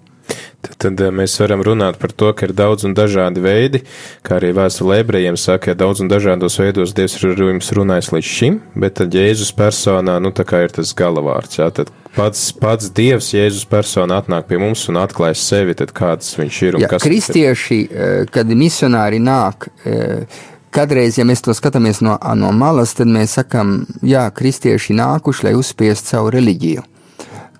[0.77, 3.83] Tad, eh, mēs varam runāt par to, ka ir daudz un dažādi veidi,
[4.27, 8.11] kā arī vēstule ebrejiem saka, ka daudz un dažādos veidos Dievs ir ar jums runājis
[8.13, 12.53] līdz šim, bet tad Jēzus personā, nu tā kā ir tas galavārds, jā, tad pats,
[12.53, 16.85] pats Dievs Jēzus persona atnāk pie mums un atklājas sevi, tad kāds viņš ir un
[16.85, 22.51] jā, kas kristieši, eh, kad misionāri nāk, eh, Kadreiz, ja mēs to skatāmies no, no
[22.53, 26.85] malas, tad mēs sakām, jā, kristieši nākuši, lai uzspiest savu reliģiju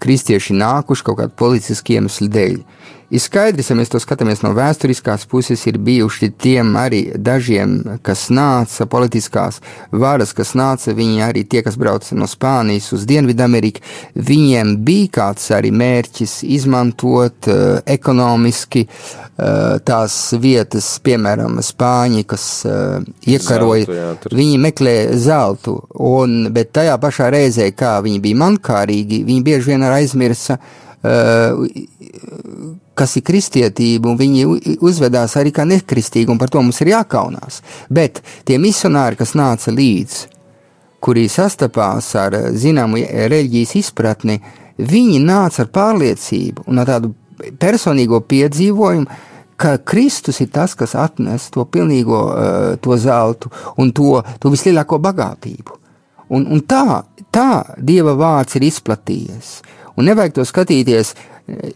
[0.03, 2.59] kristieši nākuši kaut kādu politisku iemeslu dēļ.
[3.09, 8.27] Ir skaidrs, ja mēs to skatāmies no vēsturiskās puses, ir bijuši tiem arī dažiem, kas
[8.29, 9.63] nāca, politiskās
[9.97, 13.81] varas, kas nāca, viņi arī tie, kas brauca no Spānijas uz Dienvidameriku,
[14.13, 22.99] viņiem bija kāds arī mērķis izmantot uh, ekonomiski uh, tās vietas, piemēram, Spāņi, kas uh,
[23.25, 24.37] iekaroja, zeltu, jā, tur.
[24.43, 25.79] viņi meklē zeltu,
[26.11, 30.85] un, bet tajā pašā reizē, kā viņi bija mankārīgi, viņi bieži vien aizmirsa uh,
[32.99, 37.61] kas ir kristietība, un viņi uzvedās arī kā nekristīgi, un par to mums ir jākaunās.
[37.91, 40.27] Bet tie misionāri, kas nāca līdzi,
[41.01, 44.41] kuri sastapās ar zināmu reliģijas izpratni,
[44.79, 47.15] viņi nāca ar pārliecību un ar tādu
[47.63, 49.07] personīgo piedzīvojumu,
[49.59, 55.01] ka Kristus ir tas, kas atnes to pilnīgo uh, to zeltu un to, to vislielāko
[55.03, 55.79] bagātību.
[56.35, 59.51] Un, un tā, tā Dieva vārds ir izplatījies.
[59.99, 61.17] Un nevajag to skatīties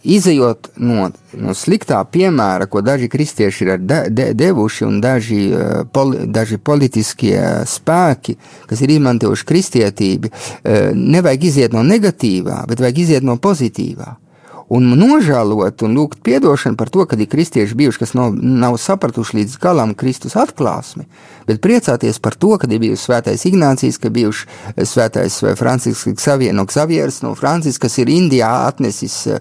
[0.04, 1.08] izējot no,
[1.40, 6.61] no sliktā piemēra, ko daži kristieši ir de, de, devuši, un daži, eh, poli, daži
[6.61, 7.37] politiskie
[7.68, 8.37] spēki,
[8.68, 14.21] kas ir izmantojuši kristietību, eh, nevajag iziet no negatīvā, bet vajag iziet no pozitīvā
[14.70, 19.38] un nožēlot un lūgt atdošanu par to, ka ir kristieši bijuši, kas nav, nav sapratuši
[19.40, 21.07] līdz galam Kristus atklāsmi,
[21.48, 26.29] bet priecāties par to, ka ir bijusi svētais Ignācijas, ka bijuši eh, svētais eh, Francisks
[26.53, 29.40] no Xavieras no Francijas, kas ir Indijā atnesis uh,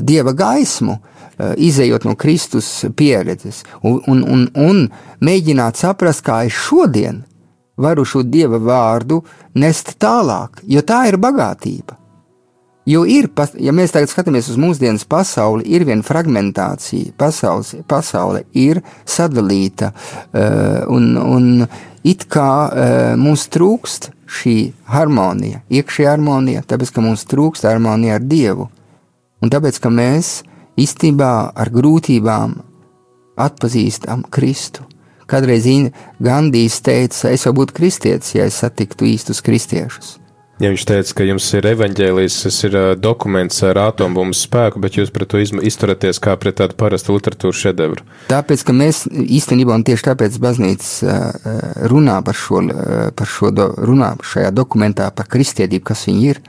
[0.00, 0.98] dieva gaismu.
[1.36, 4.78] Uh, izējot no Kristus pieredzes, un, un, un, un
[5.20, 7.26] mēģināt saprast, kā es šodien
[7.76, 9.20] varu šo dieva vārdu
[9.60, 11.98] nest tālāk, jo tā ir bagātība.
[12.86, 13.26] Jo ir,
[13.58, 17.16] ja mēs tagad skatāmies uz mūsdienas pasauli, ir viena fragmentācija.
[17.18, 21.48] Pasaules, pasaule ir sadalīta, uh, un, un
[22.06, 24.56] it kā uh, mums trūkst šī
[24.92, 28.68] harmonija, iekšējā harmonija, tāpēc ka mums trūkst harmonija ar Dievu.
[29.42, 30.44] Un tāpēc, ka mēs
[30.78, 32.54] īstenībā ar grūtībām
[33.36, 34.86] atpazīstam Kristu.
[35.26, 35.66] Kādreiz
[36.22, 40.20] Gandijs teica, es jau būtu kristietis, ja es satiktu īstus kristiešus.
[40.56, 44.94] Ja viņš teica, ka jums ir evaņģēlijs, tas ir uh, dokuments ar atombumbu spēku, bet
[44.96, 48.06] jūs pret to izturaties kā pret tādu parastu literatūras šedevru.
[48.30, 53.52] Tāpēc, ka mēs īstenībā, un tieši tāpēc baznīca uh, runā par šo, uh, par šo
[53.52, 56.40] do, runā šajā dokumentā par kristietību, kas viņi ir,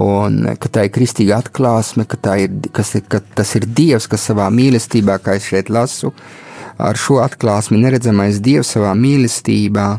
[0.00, 4.48] un ka tā ir kristīga atklāsme, ka, ir, kas, ka tas ir Dievs, kas savā
[4.48, 6.14] mīlestībā, kā es šeit lasu,
[6.80, 9.90] ar šo atklāsmi neredzamais Dievs savā mīlestībā,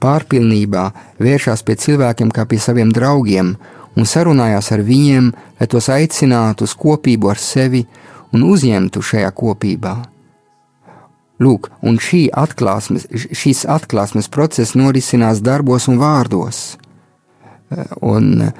[0.00, 0.84] pārpilnībā
[1.22, 3.54] vēršās pie cilvēkiem kā pie saviem draugiem
[3.98, 7.84] un sarunājās ar viņiem, lai tos aicinātu uz kopību ar sevi
[8.34, 9.94] un uzņemtu šajā kopībā.
[11.40, 16.76] Lūk, un šī atklāsmes, šīs atklāsmes process norisinās darbos un vārdos.
[18.04, 18.50] Un,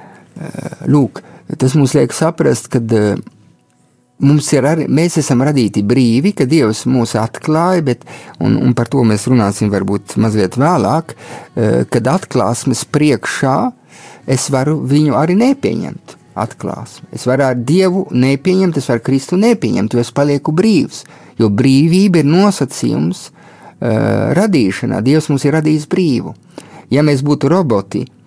[0.89, 1.21] lūk,
[1.61, 2.81] tas mums liek saprast, ka
[4.21, 8.05] mums ir arī, mēs esam radīti brīvi, ka Dievs mūs atklāja, bet,
[8.43, 13.57] un, un par to mēs runāsim varbūt mazliet vēlāk, eh, kad atklāsmes priekšā
[14.31, 16.17] es varu viņu arī nepieņemt.
[16.41, 17.09] Atklāsme.
[17.13, 21.03] Es varu ar Dievu nepieņemt, es varu Kristu nepieņemt, jo es palieku brīvs.
[21.41, 25.03] Jo brīvība ir nosacījums uh, radīšanā.
[25.05, 26.33] Dievs mums ir radījis brīvu.
[26.95, 28.20] Ja mēs būtu roboti, Eh,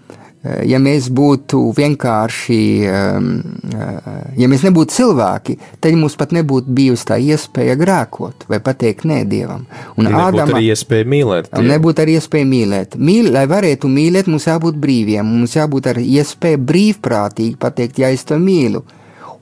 [0.44, 3.28] ja mēs būtu vienkārši, ehm,
[3.72, 4.08] eh,
[4.42, 9.24] ja mēs nebūtu cilvēki, tad mums pat nebūtu bijusi tā iespēja grēkot vai pateikt nē
[9.30, 9.66] Dievam.
[9.98, 11.52] Un ja Ādama arī iespēja mīlēt.
[11.52, 11.70] Dievu.
[11.72, 12.98] Nebūtu arī iespēja mīlēt.
[13.00, 18.28] Mīl, lai varētu mīlēt, mums jābūt brīviem, mums jābūt ar iespēju brīvprātīgi pateikt, ja es
[18.28, 18.84] to mīlu.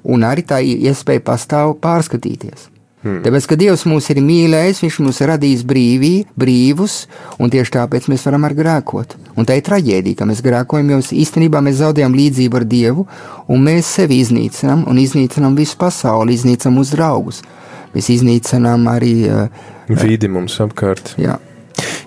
[0.04, 2.71] Un arī tā iespēja pastāv pārskatīties.
[3.02, 3.24] Hmm.
[3.26, 7.08] Tāpēc, ka Dievs mūs ir mīlējis, Viņš mūs ir radījis brīvī, brīvus,
[7.42, 9.16] un tieši tāpēc mēs varam ar grēkot.
[9.34, 13.08] Un tā ir traģēdija, ka mēs grēkojam, jo īstenībā mēs zaudējam līdzību ar Dievu,
[13.50, 17.42] un mēs sevi iznīcinām, un iznīcinām visu pasauli, iznīcinām mūsu draugus.
[17.96, 21.16] Mēs iznīcinām arī uh, vidi mums apkārt.
[21.20, 21.40] Jā.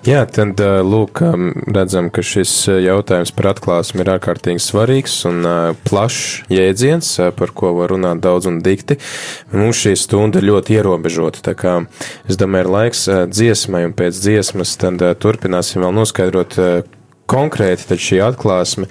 [0.05, 1.21] Jā, tad lūk,
[1.73, 2.51] redzam, ka šis
[2.83, 5.47] jautājums par atklāsmi ir ārkārtīgi svarīgs un
[5.87, 8.99] plašs jēdziens, par ko var runāt daudz un dikti.
[9.53, 11.77] Mums šī stunda ir ļoti ierobežota, tā kā
[12.29, 16.59] es domāju, ir laiks dziesmai un pēc dziesmas tad turpināsim vēl noskaidrot
[17.25, 18.85] konkrēti šī atklāsme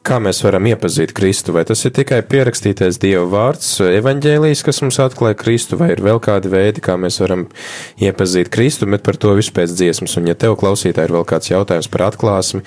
[0.00, 1.52] Kā mēs varam iepazīt Kristu?
[1.52, 6.16] Vai tas ir tikai pierakstītais Dieva vārds, evaņģēlijs, kas mums atklāja Kristu, vai ir vēl
[6.24, 7.42] kādi veidi, kā mēs varam
[8.00, 10.16] iepazīt Kristu, bet par to visu pēc dziesmas.
[10.16, 12.62] Un, ja tev klausītāji ir vēl kāds jautājums par atklāsmi,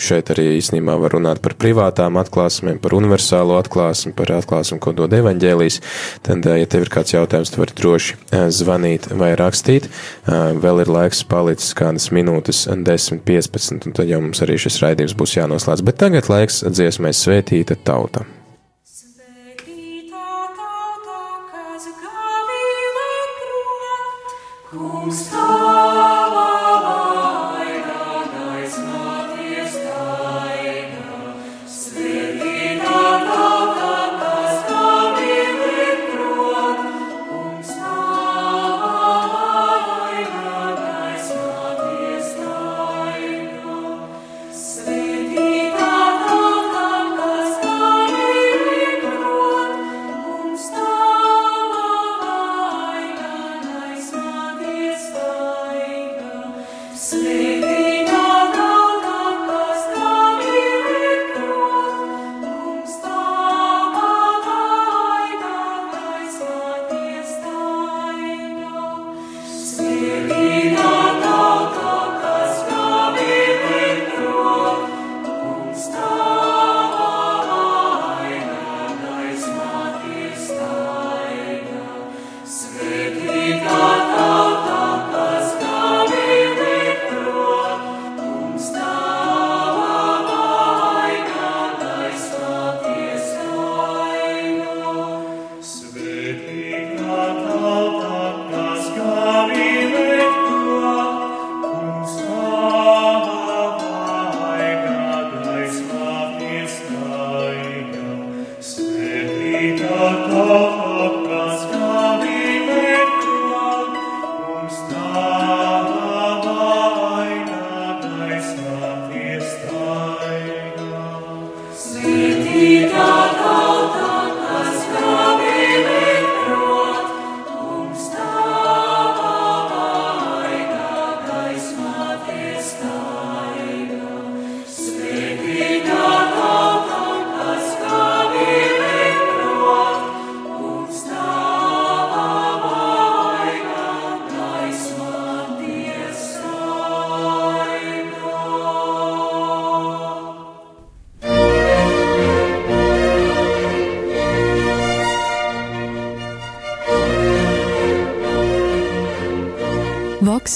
[0.00, 5.12] šeit arī īstenībā var runāt par privātām atklāsmēm, par universālo atklāsmi, par atklāsmi, ko dod
[5.20, 5.78] evaņģēlijs,
[6.24, 8.16] tad, ja tev ir kāds jautājums, tu vari droši
[8.56, 9.90] zvanīt vai rakstīt.
[10.24, 15.18] Vēl ir laiks palicis kādas minūtes, 10, 15, un tad jau mums arī šis raidījums
[15.20, 15.84] būs jānoslēdz.
[15.84, 18.22] Bet tagad laiks dziesmai Svētīta tauta.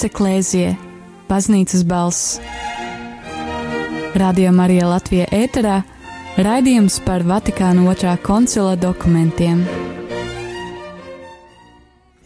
[0.01, 0.69] Voks eklēzie,
[1.29, 2.39] baznīcas balss.
[4.17, 5.75] Radio Marija Latvija ēterā
[6.41, 9.59] raidījums par Vatikāna otrā koncila dokumentiem.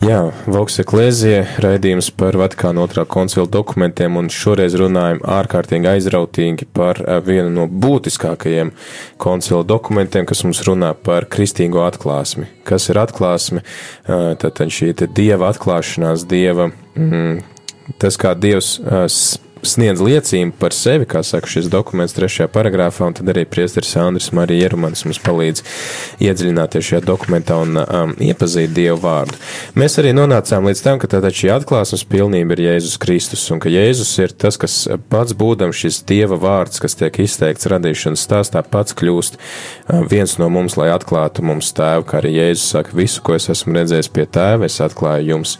[0.05, 7.01] Jā, Voks eklēzie, raidījums par Vatikāna otrā koncila dokumentiem, un šoreiz runājam ārkārtīgi aizrautīgi par
[7.03, 8.71] eh, vienu no būtiskākajiem
[9.19, 12.47] koncila dokumentiem, kas mums runā par kristīgo atklāsmi.
[12.63, 13.65] Kas ir atklāsme?
[14.07, 16.69] Eh, Tātad šī dieva atklāšanās, dieva.
[16.95, 17.43] Mm,
[18.01, 19.05] tas, kā Dievs uh,
[19.69, 24.31] sniedz liecību par sevi, kā saka šis dokuments trešajā paragrāfā, un tad arī priesteris Andris
[24.35, 25.63] Marija Jerumans mums palīdz
[26.25, 29.37] iedziļināties šajā dokumentā un um, iepazīt Dievu vārdu.
[29.79, 33.71] Mēs arī nonācām līdz tam, ka tātad šī atklāsmes pilnība ir Jēzus Kristus, un ka
[33.73, 34.77] Jēzus ir tas, kas
[35.11, 40.49] pats būdam šis Dieva vārds, kas tiek izteikts radīšanas stāstā, pats kļūst uh, viens no
[40.53, 44.27] mums, lai atklātu mums tēvu, kā arī Jēzus saka, visu, ko es esmu redzējis pie
[44.29, 45.57] tēva, es atklāju jums.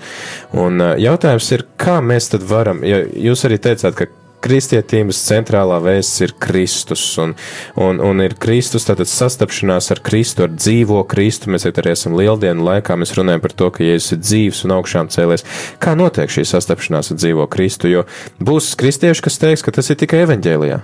[0.56, 4.08] Un uh, jautājums ir, kā mēs tad varam, ja jūs arī teicāt, ka
[4.46, 7.34] kristietības centrālā vēsts ir Kristus, un,
[7.82, 11.50] un, un ir Kristus, tātad sastapšanās ar Kristu, ar dzīvo Kristu.
[11.54, 15.10] Mēs arī esam lieldienu laikā, mēs runājam par to, ka Jēzus ir dzīves un augšām
[15.14, 15.46] cēlies.
[15.82, 17.90] Kā notiek šī sastapšanās ar dzīvo Kristu?
[17.92, 18.06] Jo
[18.38, 20.84] būs kristieši, kas teiks, ka tas ir tikai evaņģēlijā.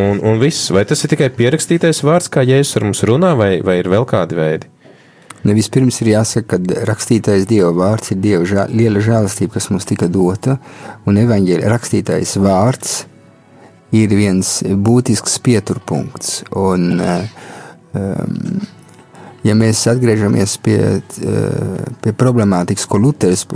[0.00, 3.54] Un, un viss, vai tas ir tikai pierakstītais vārds, kā Jēzus ar mums runā, vai,
[3.64, 4.70] vai ir vēl kādi veidi?
[5.46, 9.88] Ne vispirms ir jāsaka, ka rakstītais Dieva vārds ir Dieva žā, liela žēlastība, kas mums
[9.88, 10.58] tika dota,
[11.08, 12.98] un evaņģēļa rakstītais vārds
[13.96, 16.42] ir viens būtisks pieturpunkts.
[16.60, 18.36] Un, um,
[19.46, 20.78] ja mēs atgriežamies pie,
[22.04, 23.46] pie problemātikas, ko Luters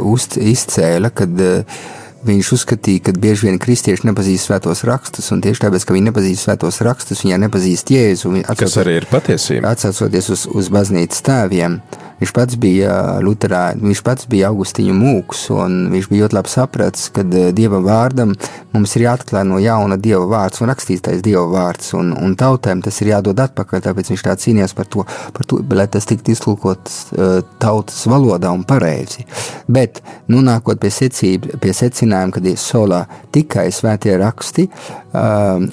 [0.40, 1.84] izcēla, kad uh,
[2.24, 6.46] Viņš uzskatīja, ka bieži vien kristieši nepazīst svētos rakstus, un tieši tāpēc, ka viņi nepazīst
[6.46, 8.32] svētos rakstus, viņi nepazīst jēzu.
[8.56, 9.74] Kas arī ir patiesība.
[9.74, 11.76] Atcaucoties uz, uz baznīcas tēviem,
[12.20, 12.94] viņš pats bija
[13.24, 18.34] Luterā, viņš pats bija Augustīņu mūks, un viņš bija ļoti labi sapratis, ka Dieva vārdam
[18.74, 23.00] mums ir jāatklāj no jauna Dieva vārds un rakstītais Dieva vārds, un, un tautēm tas
[23.02, 25.06] ir jādod atpakaļ, tāpēc viņš tā cīnījās par to,
[25.36, 29.26] par to lai tas tiktu iztulkots uh, tautas valodā un pareizi.
[29.70, 33.04] Bet, nu, nākot pie secība, pie secinājuma, ka ir solā
[33.34, 35.03] tikai svētie raksti, uh,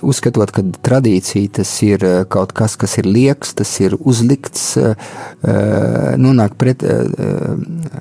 [0.05, 4.93] uzskatot, ka tradīcija tas ir uh, kaut kas, kas ir lieks, tas ir uzlikts, uh,
[5.41, 6.83] uh nonāk, pret,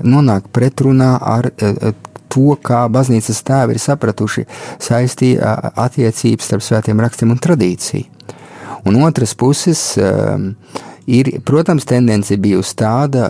[0.04, 1.50] nonāk pretrunā ar
[2.30, 4.46] to, kā baznīcas tēvi ir sapratuši
[4.82, 8.06] saistī uh, attiecības starp svētiem rakstiem un tradīciju.
[8.88, 10.38] Un otras puses, uh,
[11.10, 13.24] Ir, protams, tendence bijusi tāda,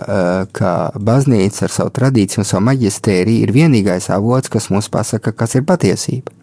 [0.53, 5.55] ka baznīca ar savu tradīciju un savu maģistēriju ir vienīgais avots, kas mums pasaka, kas
[5.57, 6.40] ir patiesība.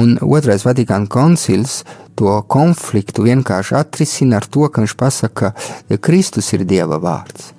[0.00, 1.82] Un otrais Vatikāna koncils
[2.18, 5.52] to konfliktu vienkārši atrisina ar to, ka viņš pasaka,
[5.88, 7.52] ka Kristus ir Dieva vārds,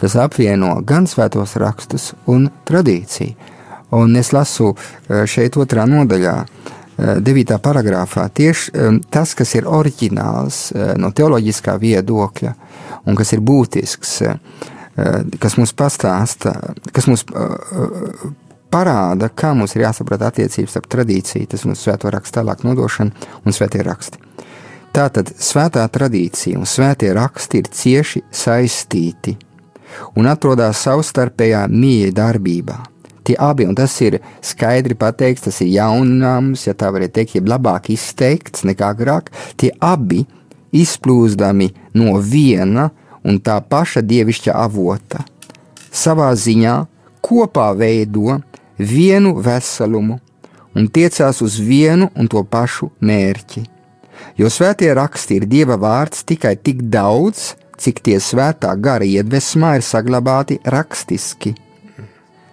[0.00, 3.54] kas apvieno gan svētos rakstus un tradīciju.
[3.96, 6.34] Un es lasu eh, šeit otrā nodaļā,
[6.98, 7.22] 9.
[7.24, 10.60] Eh, paragrāfā, tieši eh, tas, kas ir oriģināls
[11.00, 12.52] no teoloģiskā viedokļa
[13.08, 14.18] un kas ir būtisks,
[15.38, 16.52] kas mums pastāsta,
[16.92, 17.22] kas mums
[18.72, 23.56] parāda, kā mums ir jāsaprot attiecības starp tradīciju, tas mums svēto rakstu tālāk nodošana un
[23.56, 24.20] svētie raksti.
[24.94, 29.36] Tātad svētā tradīcija un svētie raksti ir cieši saistīti
[30.18, 32.78] un atrodas savstarpējā mīja darbībā.
[33.28, 37.50] Tie abi, un tas ir skaidri pateikts, tas ir jaunums, ja tā varētu teikt, jeb
[37.52, 39.28] labāk izteikts nekā agrāk,
[39.60, 40.22] tie abi
[40.72, 41.68] izplūzdami
[42.00, 42.88] no viena
[43.28, 45.20] un tā paša dievišķa avota.
[45.92, 46.78] Savā ziņā
[47.24, 48.38] kopā veido
[48.78, 50.18] vienu veselumu
[50.78, 53.64] un tiecās uz vienu un to pašu mērķi.
[54.38, 59.86] Jo svētie raksti ir Dieva vārds tikai tik daudz, cik tie svētā gara iedvesmā ir
[59.86, 61.54] saglabāti rakstiski.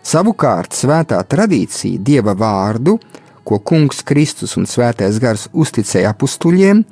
[0.05, 2.99] Savukārt svētā tradīcija Dieva vārdu,
[3.45, 6.84] ko Kungs Kristus un Svētais Gars uzticēja apstuļiem,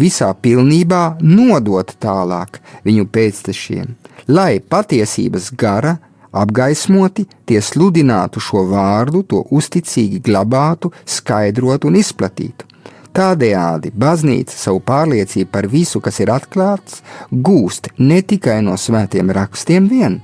[0.00, 3.92] visā pilnībā nodot tālāk viņu pēctečiem,
[4.28, 5.98] lai patiesības gara
[6.32, 12.68] apgaismoti, tie sludinātu šo vārdu, to uzticīgi glabātu, skaidrotu un izplatītu.
[13.12, 19.88] Tādējādi baznīca savu pārliecību par visu, kas ir atklāts, gūst ne tikai no svētiem rakstiem
[19.90, 20.22] vien.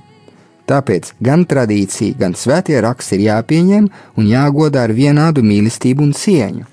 [0.69, 3.87] Tāpēc gan tradīcija, gan svētie raksti ir jāpieņem
[4.17, 6.65] un jāgodā ar vienādu mīlestību un cieņu.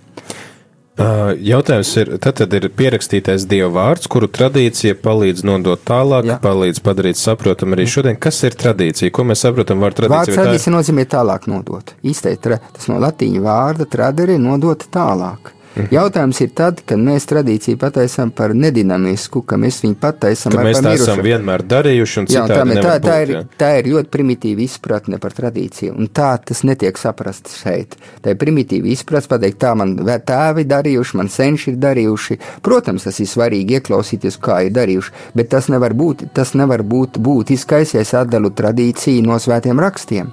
[0.97, 6.39] Jautājums ir, tad, tad ir pierakstītais Dieva vārds, kuru tradīcija palīdz nodot tālāk, Jā.
[6.41, 8.17] palīdz padarīt saprotam arī šodien.
[8.17, 9.13] Kas ir tradīcija?
[9.13, 10.17] Ko mēs saprotam ar tradīciju?
[10.17, 11.93] Vārds tradīcija nozīmē tālāk nodot.
[12.01, 15.53] Īstais, tas no latīņu vārda tradere nodot tālāk.
[15.77, 15.93] Mhm.
[15.93, 20.79] Jautājums ir tad, kad mēs tradīciju pataisām par nedinamisku, ka mēs viņu pataisām par mēs
[20.81, 21.05] tā mirušu.
[21.05, 23.43] esam vienmēr darījuši un jā, tā, tā, tā, ir, jā.
[23.61, 27.99] tā ir ļoti primitīva izpratne par tradīciju, un tā tas netiek saprasts šeit.
[28.25, 32.39] Tā ir primitīva izpratne pateikt, tā man tēvi darījuši, man senči ir darījuši.
[32.65, 37.21] Protams, tas ir svarīgi ieklausīties, kā ir darījuši, bet tas nevar būt, tas nevar būt
[37.21, 40.33] būtiskais, ja es atdalu tradīciju no svētiem rakstiem.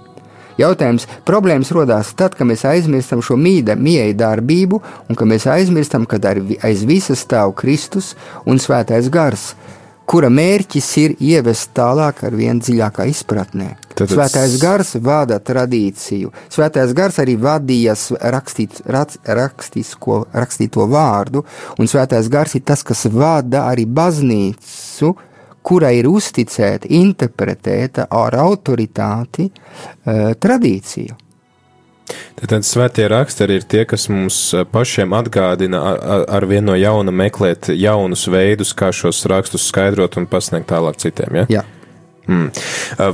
[0.60, 6.06] Jautājums, problēmas rodās tad, kad mēs aizmirstam šo mīda, mieju darbību, un kad mēs aizmirstam,
[6.10, 6.22] ka
[6.64, 8.14] aiz visas stāv Kristus
[8.46, 9.54] un Svētais Gars,
[10.06, 13.70] kura mērķis ir ievest tālāk ar vien dziļākā izpratnē.
[13.94, 16.32] Tad Svētais gars vada tradīciju.
[16.54, 17.96] Svētais gars arī vadīja
[18.34, 21.44] rakstīt, rakstisko, rakstīto vārdu,
[21.78, 25.14] un svētais gars ir tas, kas vada arī baznīcu
[25.64, 31.20] kurai ir uzticēta, interpretēta ar autoritāti uh, tradīciju.
[32.36, 37.14] Tad svētie raksturi ir tie, kas mums eh, pašiem atgādina ar, ar vienu no jauna
[37.16, 41.40] meklēt jaunus veidus, kā šos rakstus skaidrot un pasniegt tālāk citiem.
[41.40, 41.46] Ja?
[41.60, 41.64] Jā.
[42.24, 42.54] Mm.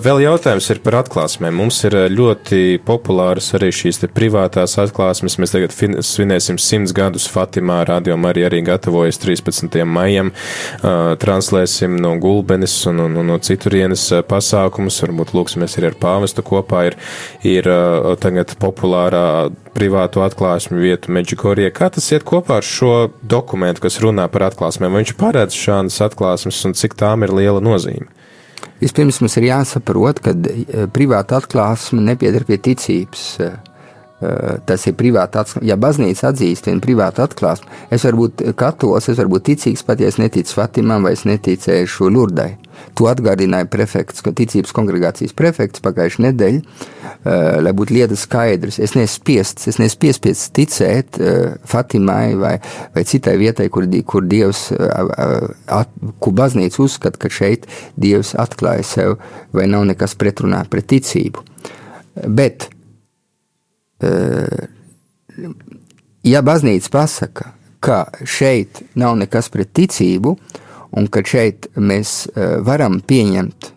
[0.06, 1.56] Vēl jautājums ir par atklāsmēm.
[1.58, 5.40] Mums ir ļoti populāras arī šīs privātās atklāsmes.
[5.42, 5.74] Mēs tagad
[6.06, 7.80] svinēsim simts gadus Fatimā.
[7.90, 9.80] Radio Marija arī gatavojas 13.
[9.90, 10.30] maijam.
[10.30, 15.02] Uh, translēsim no Gulbenes un, un, un no citurienes pasākumus.
[15.08, 16.86] Varbūt lūksimies arī ar pāvestu kopā.
[16.92, 17.00] Ir,
[17.50, 21.74] ir uh, tagad populārā privātu atklāsmu vietu Meģikorija.
[21.74, 24.94] Kā tas iet kopā ar šo dokumentu, kas runā par atklāsmēm?
[24.94, 28.12] Vai viņš paredz šādas atklāsmes un cik tām ir liela nozīme?
[28.80, 33.26] Vispirms mums ir jāsaprot, ka eh, privāta atklāsme nepieder pie ticības.
[34.20, 35.64] Eh, eh, tas ir privāti atklāsme.
[35.64, 40.02] Ja baznīca atzīst vienu privātu atklāsmi, es varu būt katolis, es varu būt ticīgs, pat
[40.04, 42.58] ja es neticu Fatimam vai es neticēšu Lurdai.
[43.00, 48.80] To atgādināja prefekts, ticības kongregācijas prefekts pagājušajā nedēļā, uh, lai būtu lietas skaidrs.
[48.80, 52.54] Es neesmu spiests, es neesmu piespiests ticēt uh, Fatimai vai,
[52.96, 55.92] vai citai vietai, kur, kur Dievs, at,
[56.24, 57.68] kur baznīca uzskata, ka šeit
[58.00, 59.16] Dievs atklāja sev
[59.56, 61.44] vai nav nekas pretrunā pret ticību.
[62.28, 62.70] Bet,
[66.24, 70.36] ja baznīca pasaka, ka šeit nav nekas pret ticību,
[70.98, 72.28] un ka šeit mēs
[72.66, 73.72] varam pieņemt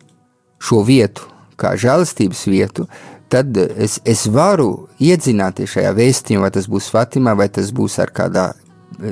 [0.62, 2.86] šo vietu kā žēlastības vietu,
[3.30, 8.10] tad es, es varu iedzināties šajā vēstījumā, vai tas būs Fatimā, vai tas būs ar
[8.14, 8.50] kādā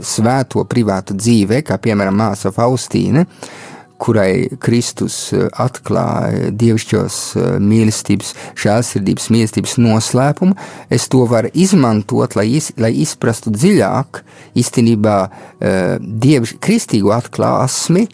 [0.07, 3.70] svēto privātu dzīvē, kā piemēram māsa Faustīne, uh,
[4.01, 10.57] kurai Kristus eh, atklāja dievišķos eh, mīlestības, žēlsirdības mīlestības noslēpumu,
[10.93, 14.23] es to varu izmantot, lai, iz, lai izprastu dziļāk
[14.61, 18.07] īstenībā eh, dievišķu kristīgo atklāsmi,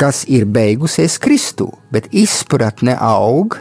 [0.00, 3.56] kas ir beigusies Kristū, bet izpratne aug,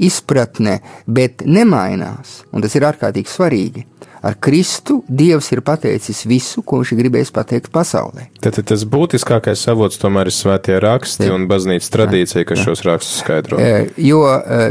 [0.00, 3.86] izpratne, bet nemainās, un tas ir ārkārtīgi svarīgi.
[4.20, 8.26] Ar Kristu Dievs ir pateicis visu, ko viņš gribējis pateikt pasaulē.
[8.40, 13.22] Tad, tad tas būtiskākais avots tomēr ir svētie raksti un baznīcas tradīcija, kas šos rakstus
[13.24, 13.60] skaidro.
[13.96, 14.20] Jo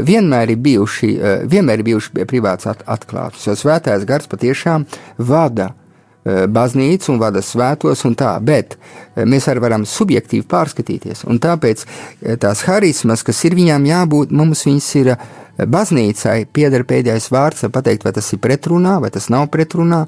[0.06, 1.10] vienmēr ir bijuši,
[1.50, 4.86] vienmēr ir bijuši privāts atklātus, jo svētais gars patiešām
[5.18, 5.72] vada
[6.24, 8.76] baznīcu un vada svētos un tā, bet
[9.16, 11.24] mēs arī varam subjektīvi pārskatīties.
[11.30, 11.86] Un tāpēc
[12.42, 15.14] tās harismas, kas ir viņām jābūt, mums viņas ir
[15.66, 20.04] baznīcai pieder pēdējais vārds, pateikt, vai tas ir pretrunā, vai tas nav pretrunā,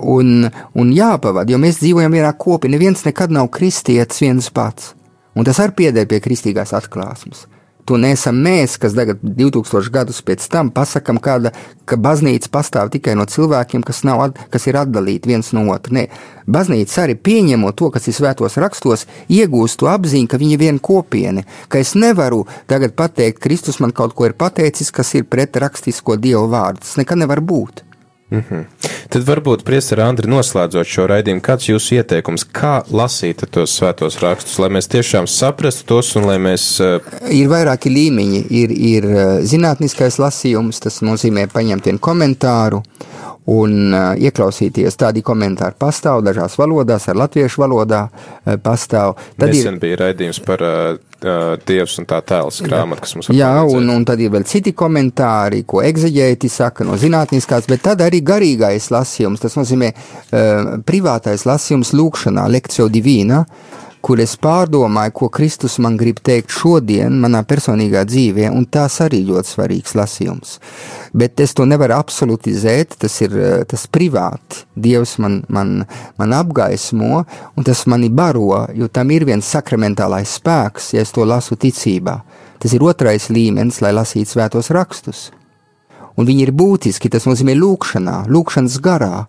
[0.00, 4.94] un, un jāpavada, jo mēs dzīvojam vienā kopī, neviens nekad nav kristietis viens pats,
[5.36, 7.46] un tas arī pieder pie kristīgās atklāsmes.
[7.88, 11.52] To neesam mēs, kas tagad, 2000 gadus pēc tam, pasakām, kāda,
[11.88, 14.22] ka baznīca pastāv tikai no cilvēkiem, kas, nav,
[14.52, 15.96] kas ir atdalīti viens no otra.
[15.98, 16.06] Nē,
[16.50, 20.82] baznīca arī pieņemot to, kas ir svētos rakstos, iegūst to apziņu, ka viņi ir viena
[20.90, 21.46] kopiena.
[21.68, 26.20] Ka es nevaru tagad pateikt, Kristus man kaut ko ir pateicis, kas ir pret rakstisko
[26.20, 26.84] dievu vārdu.
[26.84, 27.89] Tas nekad nevar būt.
[28.30, 28.64] Mm -hmm.
[29.10, 34.58] Tad varbūt, Priester Andri, noslēdzot šo raidījumu, kāds jūsu ieteikums, kā lasīt tos svētos rakstus,
[34.62, 36.66] lai mēs tiešām saprastu tos un lai mēs.
[36.78, 37.02] Uh...
[37.30, 38.44] Ir vairāki līmeņi.
[38.50, 42.82] Ir, ir eh, zinātniskais lasījums, tas nozīmē paņemt vienu komentāru
[43.50, 44.94] un uh, ieklausīties.
[45.00, 49.16] Tādi komentāri pastāv dažās valodās, ar latviešu valodā uh, pastāv.
[49.40, 53.38] Tad Nesen ir, bija raidījums par uh, Dievs un tā tēls grāmatu, kas mums ir.
[53.40, 58.00] Jā, un, un tad ir vēl citi komentāri, ko egzeģēti saka no zinātniskās, bet tad
[58.06, 63.44] arī garīgais lasījums, tas nozīmē uh, privātais lasījums lūkšanā, lekcio divīna.
[63.44, 68.96] Uh, kur es pārdomāju, ko Kristus man grib teikt šodien, manā personīgā dzīvē, un tas
[69.04, 70.56] arī ļoti svarīgs lasījums.
[71.12, 73.36] Bet es to nevaru absolutizēt, tas ir
[73.70, 74.64] tas privāti.
[74.80, 75.74] Dievs man, man,
[76.20, 77.24] man apgaismo,
[77.56, 82.20] un tas mani baro, jo tam ir viens sakramentālais spēks, ja es to lasu ticībā.
[82.60, 85.28] Tas ir otrais līmenis, lai lasītu svētos rakstus.
[86.18, 89.26] Un viņi ir būtiski, tas nozīmē lūkšanā, lūkšanas garā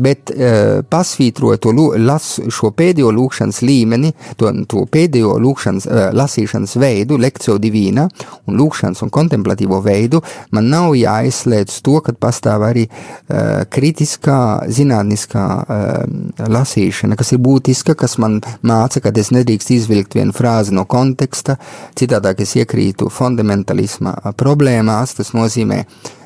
[0.00, 6.76] bet uh, pasvītroja to las, šo pēdējo lūkšanas līmeni, to, to pēdējo lūkšanas, uh, lasīšanas
[6.80, 8.08] veidu, lekciju divīna
[8.48, 10.22] un lūkšanas un kontemplatīvo veidu,
[10.56, 14.38] man nav jāizslēdz to, ka pastāv arī uh, kritiskā,
[14.74, 20.76] zinātniskā uh, lasīšana, kas ir būtiska, kas man māca, ka es nedrīkst izvilkt vienu frāzi
[20.76, 21.58] no konteksta,
[21.98, 25.82] citādāk es iekrītu fundamentalisma problēmās, tas nozīmē,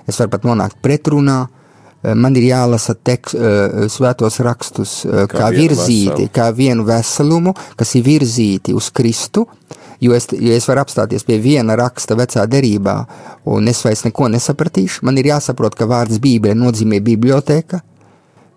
[0.08, 1.61] es varu pat nonākt pretrunā, uh, Eh,
[2.02, 6.32] man ir jālasa tekst, eh, svētos rakstus eh, kā, kā virzīti, veselu.
[6.34, 9.46] kā vienu veselumu, kas ir virzīti uz Kristu.
[10.02, 12.96] Jo es, ja es varu apstāties pie viena raksta vecā derībā,
[13.54, 17.84] un es vairs neko nesapratīšu, man ir jāsaprot, ka vārds Bībele nozīmē biblioteka.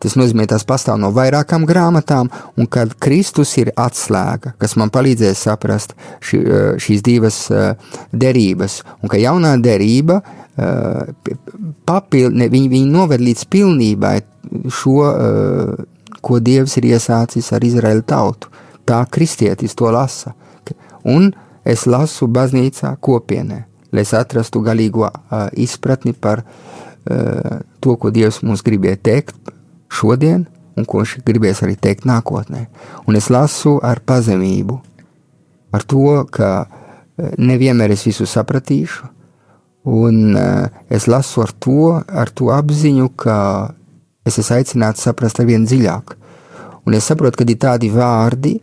[0.03, 2.27] Tas nozīmē, tas pastāv no vairākām grāmatām,
[2.59, 6.41] un kad Kristus ir atslēga, kas man palīdzēs saprast ši,
[6.83, 7.37] šīs divas
[8.11, 10.19] derības, un ka jaunā derība
[11.87, 14.15] papildina, viņi, viņi noved līdz pilnībai
[14.71, 14.99] šo,
[16.25, 18.51] ko Dievs ir iesācis ar Izraēlu tautu.
[18.85, 20.35] Tā kristietis to lasa.
[21.05, 21.31] Un
[21.65, 23.59] es lasu baznīcā kopienē,
[23.95, 25.09] lai es atrastu galīgo
[25.57, 26.43] izpratni par
[27.05, 29.35] to, ko Dievs mums gribēja teikt
[29.95, 32.65] šodien, un ko viņš gribēs arī teikt nākotnē.
[33.07, 34.79] Un es lasu ar pazemību,
[35.75, 36.67] ar to, ka
[37.39, 39.15] nevienmēr es visu sapratīšu,
[39.85, 43.37] Un uh, es lasu ar to, ar to apziņu, ka
[44.25, 46.15] es esmu aicināts saprast ar vien dziļāk.
[46.89, 48.55] Un es saprotu, ka ir tādi vārdi,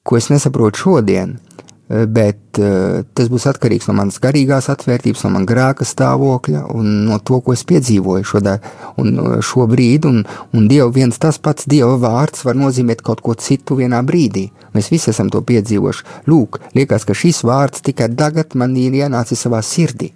[0.00, 1.45] ko es nesaprotu šodien, eh,
[1.88, 7.20] bet uh, tas būs atkarīgs no manas garīgās atvērtības, no manas grēka stāvokļa un no
[7.22, 8.56] to, ko es piedzīvoju šodā,
[9.02, 9.14] un,
[9.46, 10.10] šobrīd.
[10.10, 10.22] Un,
[10.56, 14.48] un Dieva viens tas pats Dieva vārds var nozīmēt kaut ko citu vienā brīdī.
[14.74, 16.22] Mēs visi esam to piedzīvojuši.
[16.26, 20.12] Lūk, liekas, ka šis vārds tikai tagad man ir ienācis savā sirdī.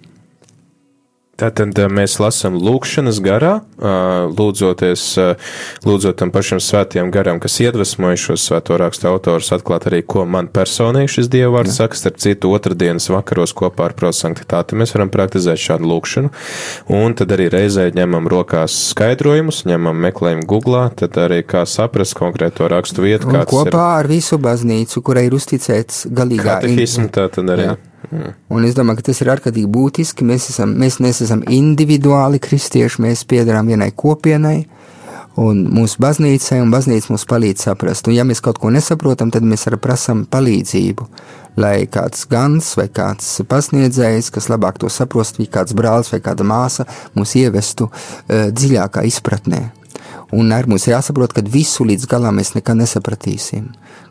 [1.41, 5.05] Tātad mēs lasām lūkšanas garā, lūdzoties,
[5.87, 10.51] lūdzot tam pašam svētajam garam, kas iedvesmoja šos svēto rakstu autorus, atklāt arī, ko man
[10.53, 14.77] personīgi šis dievvvārds saka, starp citu otrdienas vakaros kopā ar prosanktitāti.
[14.77, 16.29] Mēs varam praktizēt šādu lūkšanu,
[16.93, 22.69] un tad arī reizē ņemam rokās skaidrojumus, ņemam meklējumu googlā, tad arī kā saprast konkrēto
[22.69, 23.33] rakstu vietu.
[23.49, 23.81] Kopā ir...
[24.03, 26.61] ar visu baznīcu, kurai ir uzticēts galīgā.
[26.61, 27.71] Katehismu tā tad arī.
[27.71, 27.79] Jā.
[28.09, 28.33] Mm.
[28.49, 30.25] Un es domāju, ka tas ir ārkārtīgi būtiski.
[30.27, 34.63] Mēs, esam, mēs neesam individuāli kristieši, mēs piedarām vienai kopienai
[35.39, 38.09] un mūsu baznīcai, un baznīca mums palīdz saprast.
[38.09, 41.07] Un, ja mēs kaut ko nesaprotam, tad mēs arī prasām palīdzību.
[41.59, 46.47] Lai kāds gans vai kāds pasniedzējs, kas labāk to saprast, vai kāds brālis vai kāda
[46.47, 49.65] māsa mūs ievestu uh, dziļākā izpratnē.
[50.31, 53.65] Un arī mums ir jāsaprot, ka visu līdz galam mēs nekad nesapratīsim.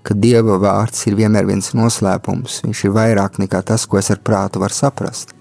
[0.05, 2.61] Ka Dieva vārds ir vienmēr viens noslēpums.
[2.67, 5.33] Viņš ir vairāk nekā tas, ko es ar prātu varu saprast.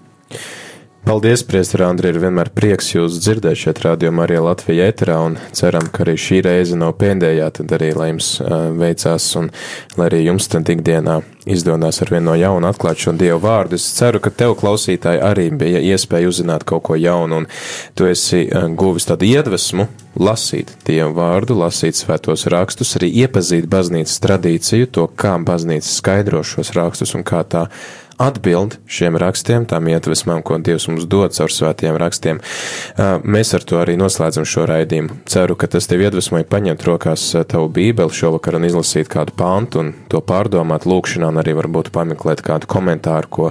[1.00, 5.86] Paldies, Priester Andri, ir vienmēr prieks jūs dzirdēt šeit rādījumā arī Latvijā ēterā un ceram,
[5.88, 9.48] ka arī šī reize nav pēdējā, tad arī, lai jums uh, veicās un
[9.96, 13.78] lai arī jums tad ikdienā izdodas ar vienu no jaunu atklāt šo Dievu vārdu.
[13.80, 17.48] Es ceru, ka tev klausītāji arī bija iespēja uzzināt kaut ko jaunu un
[17.96, 19.88] tu esi uh, guvis tādu iedvesmu
[20.20, 26.74] lasīt Dievu vārdu, lasīt svētos rakstus, arī iepazīt baznīcas tradīciju, to, kā baznīca skaidro šos
[26.76, 27.70] rakstus un kā tā
[28.20, 32.40] atbild šiem rakstiem, tām iedvesmām, ko Dievs mums dod caur svētiem rakstiem.
[33.24, 35.22] Mēs ar to arī noslēdzam šo raidījumu.
[35.30, 39.92] Ceru, ka tas tev iedvesmoja paņemt rokās tavu bībeli šovakar un izlasīt kādu pantu un
[40.12, 43.48] to pārdomāt lūkšanā un arī varbūt pameklēt kādu komentāru, ko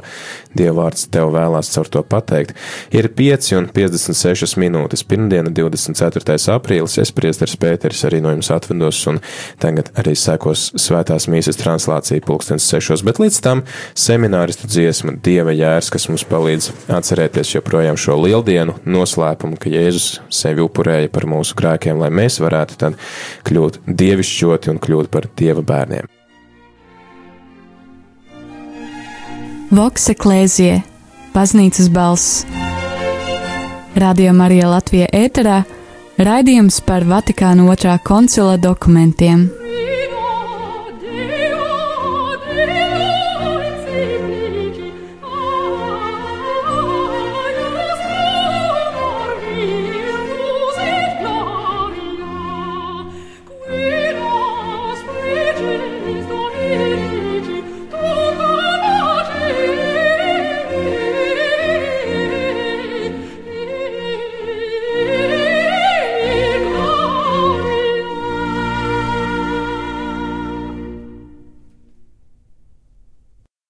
[0.58, 2.56] Dievvvārds tev vēlās caur to pateikt.
[2.96, 5.04] Ir 5 un 56 minūtes.
[5.06, 6.38] Pirmdiena, 24.
[6.56, 9.22] aprīlis, es priesteris Pēteris arī no jums atvedos un
[9.62, 13.06] tagad arī sekos svētās mīsas translācija pulkstens 6.
[13.06, 13.64] Bet līdz tam
[13.98, 20.20] semināris skaistu dziesmu, Dieva jērs, kas mums palīdz atcerēties joprojām šo lieldienu noslēpumu, ka Jēzus
[20.30, 22.98] sevi upurēja par mūsu grēkiem, lai mēs varētu tad
[23.46, 26.08] kļūt dievišķoti un kļūt par Dieva bērniem.
[29.72, 30.82] Voks eklēzie,
[31.34, 32.46] baznīcas balss.
[33.96, 35.64] Radio Marija Latvija ēterā
[36.18, 39.50] raidījums par Vatikāna otrā koncila dokumentiem.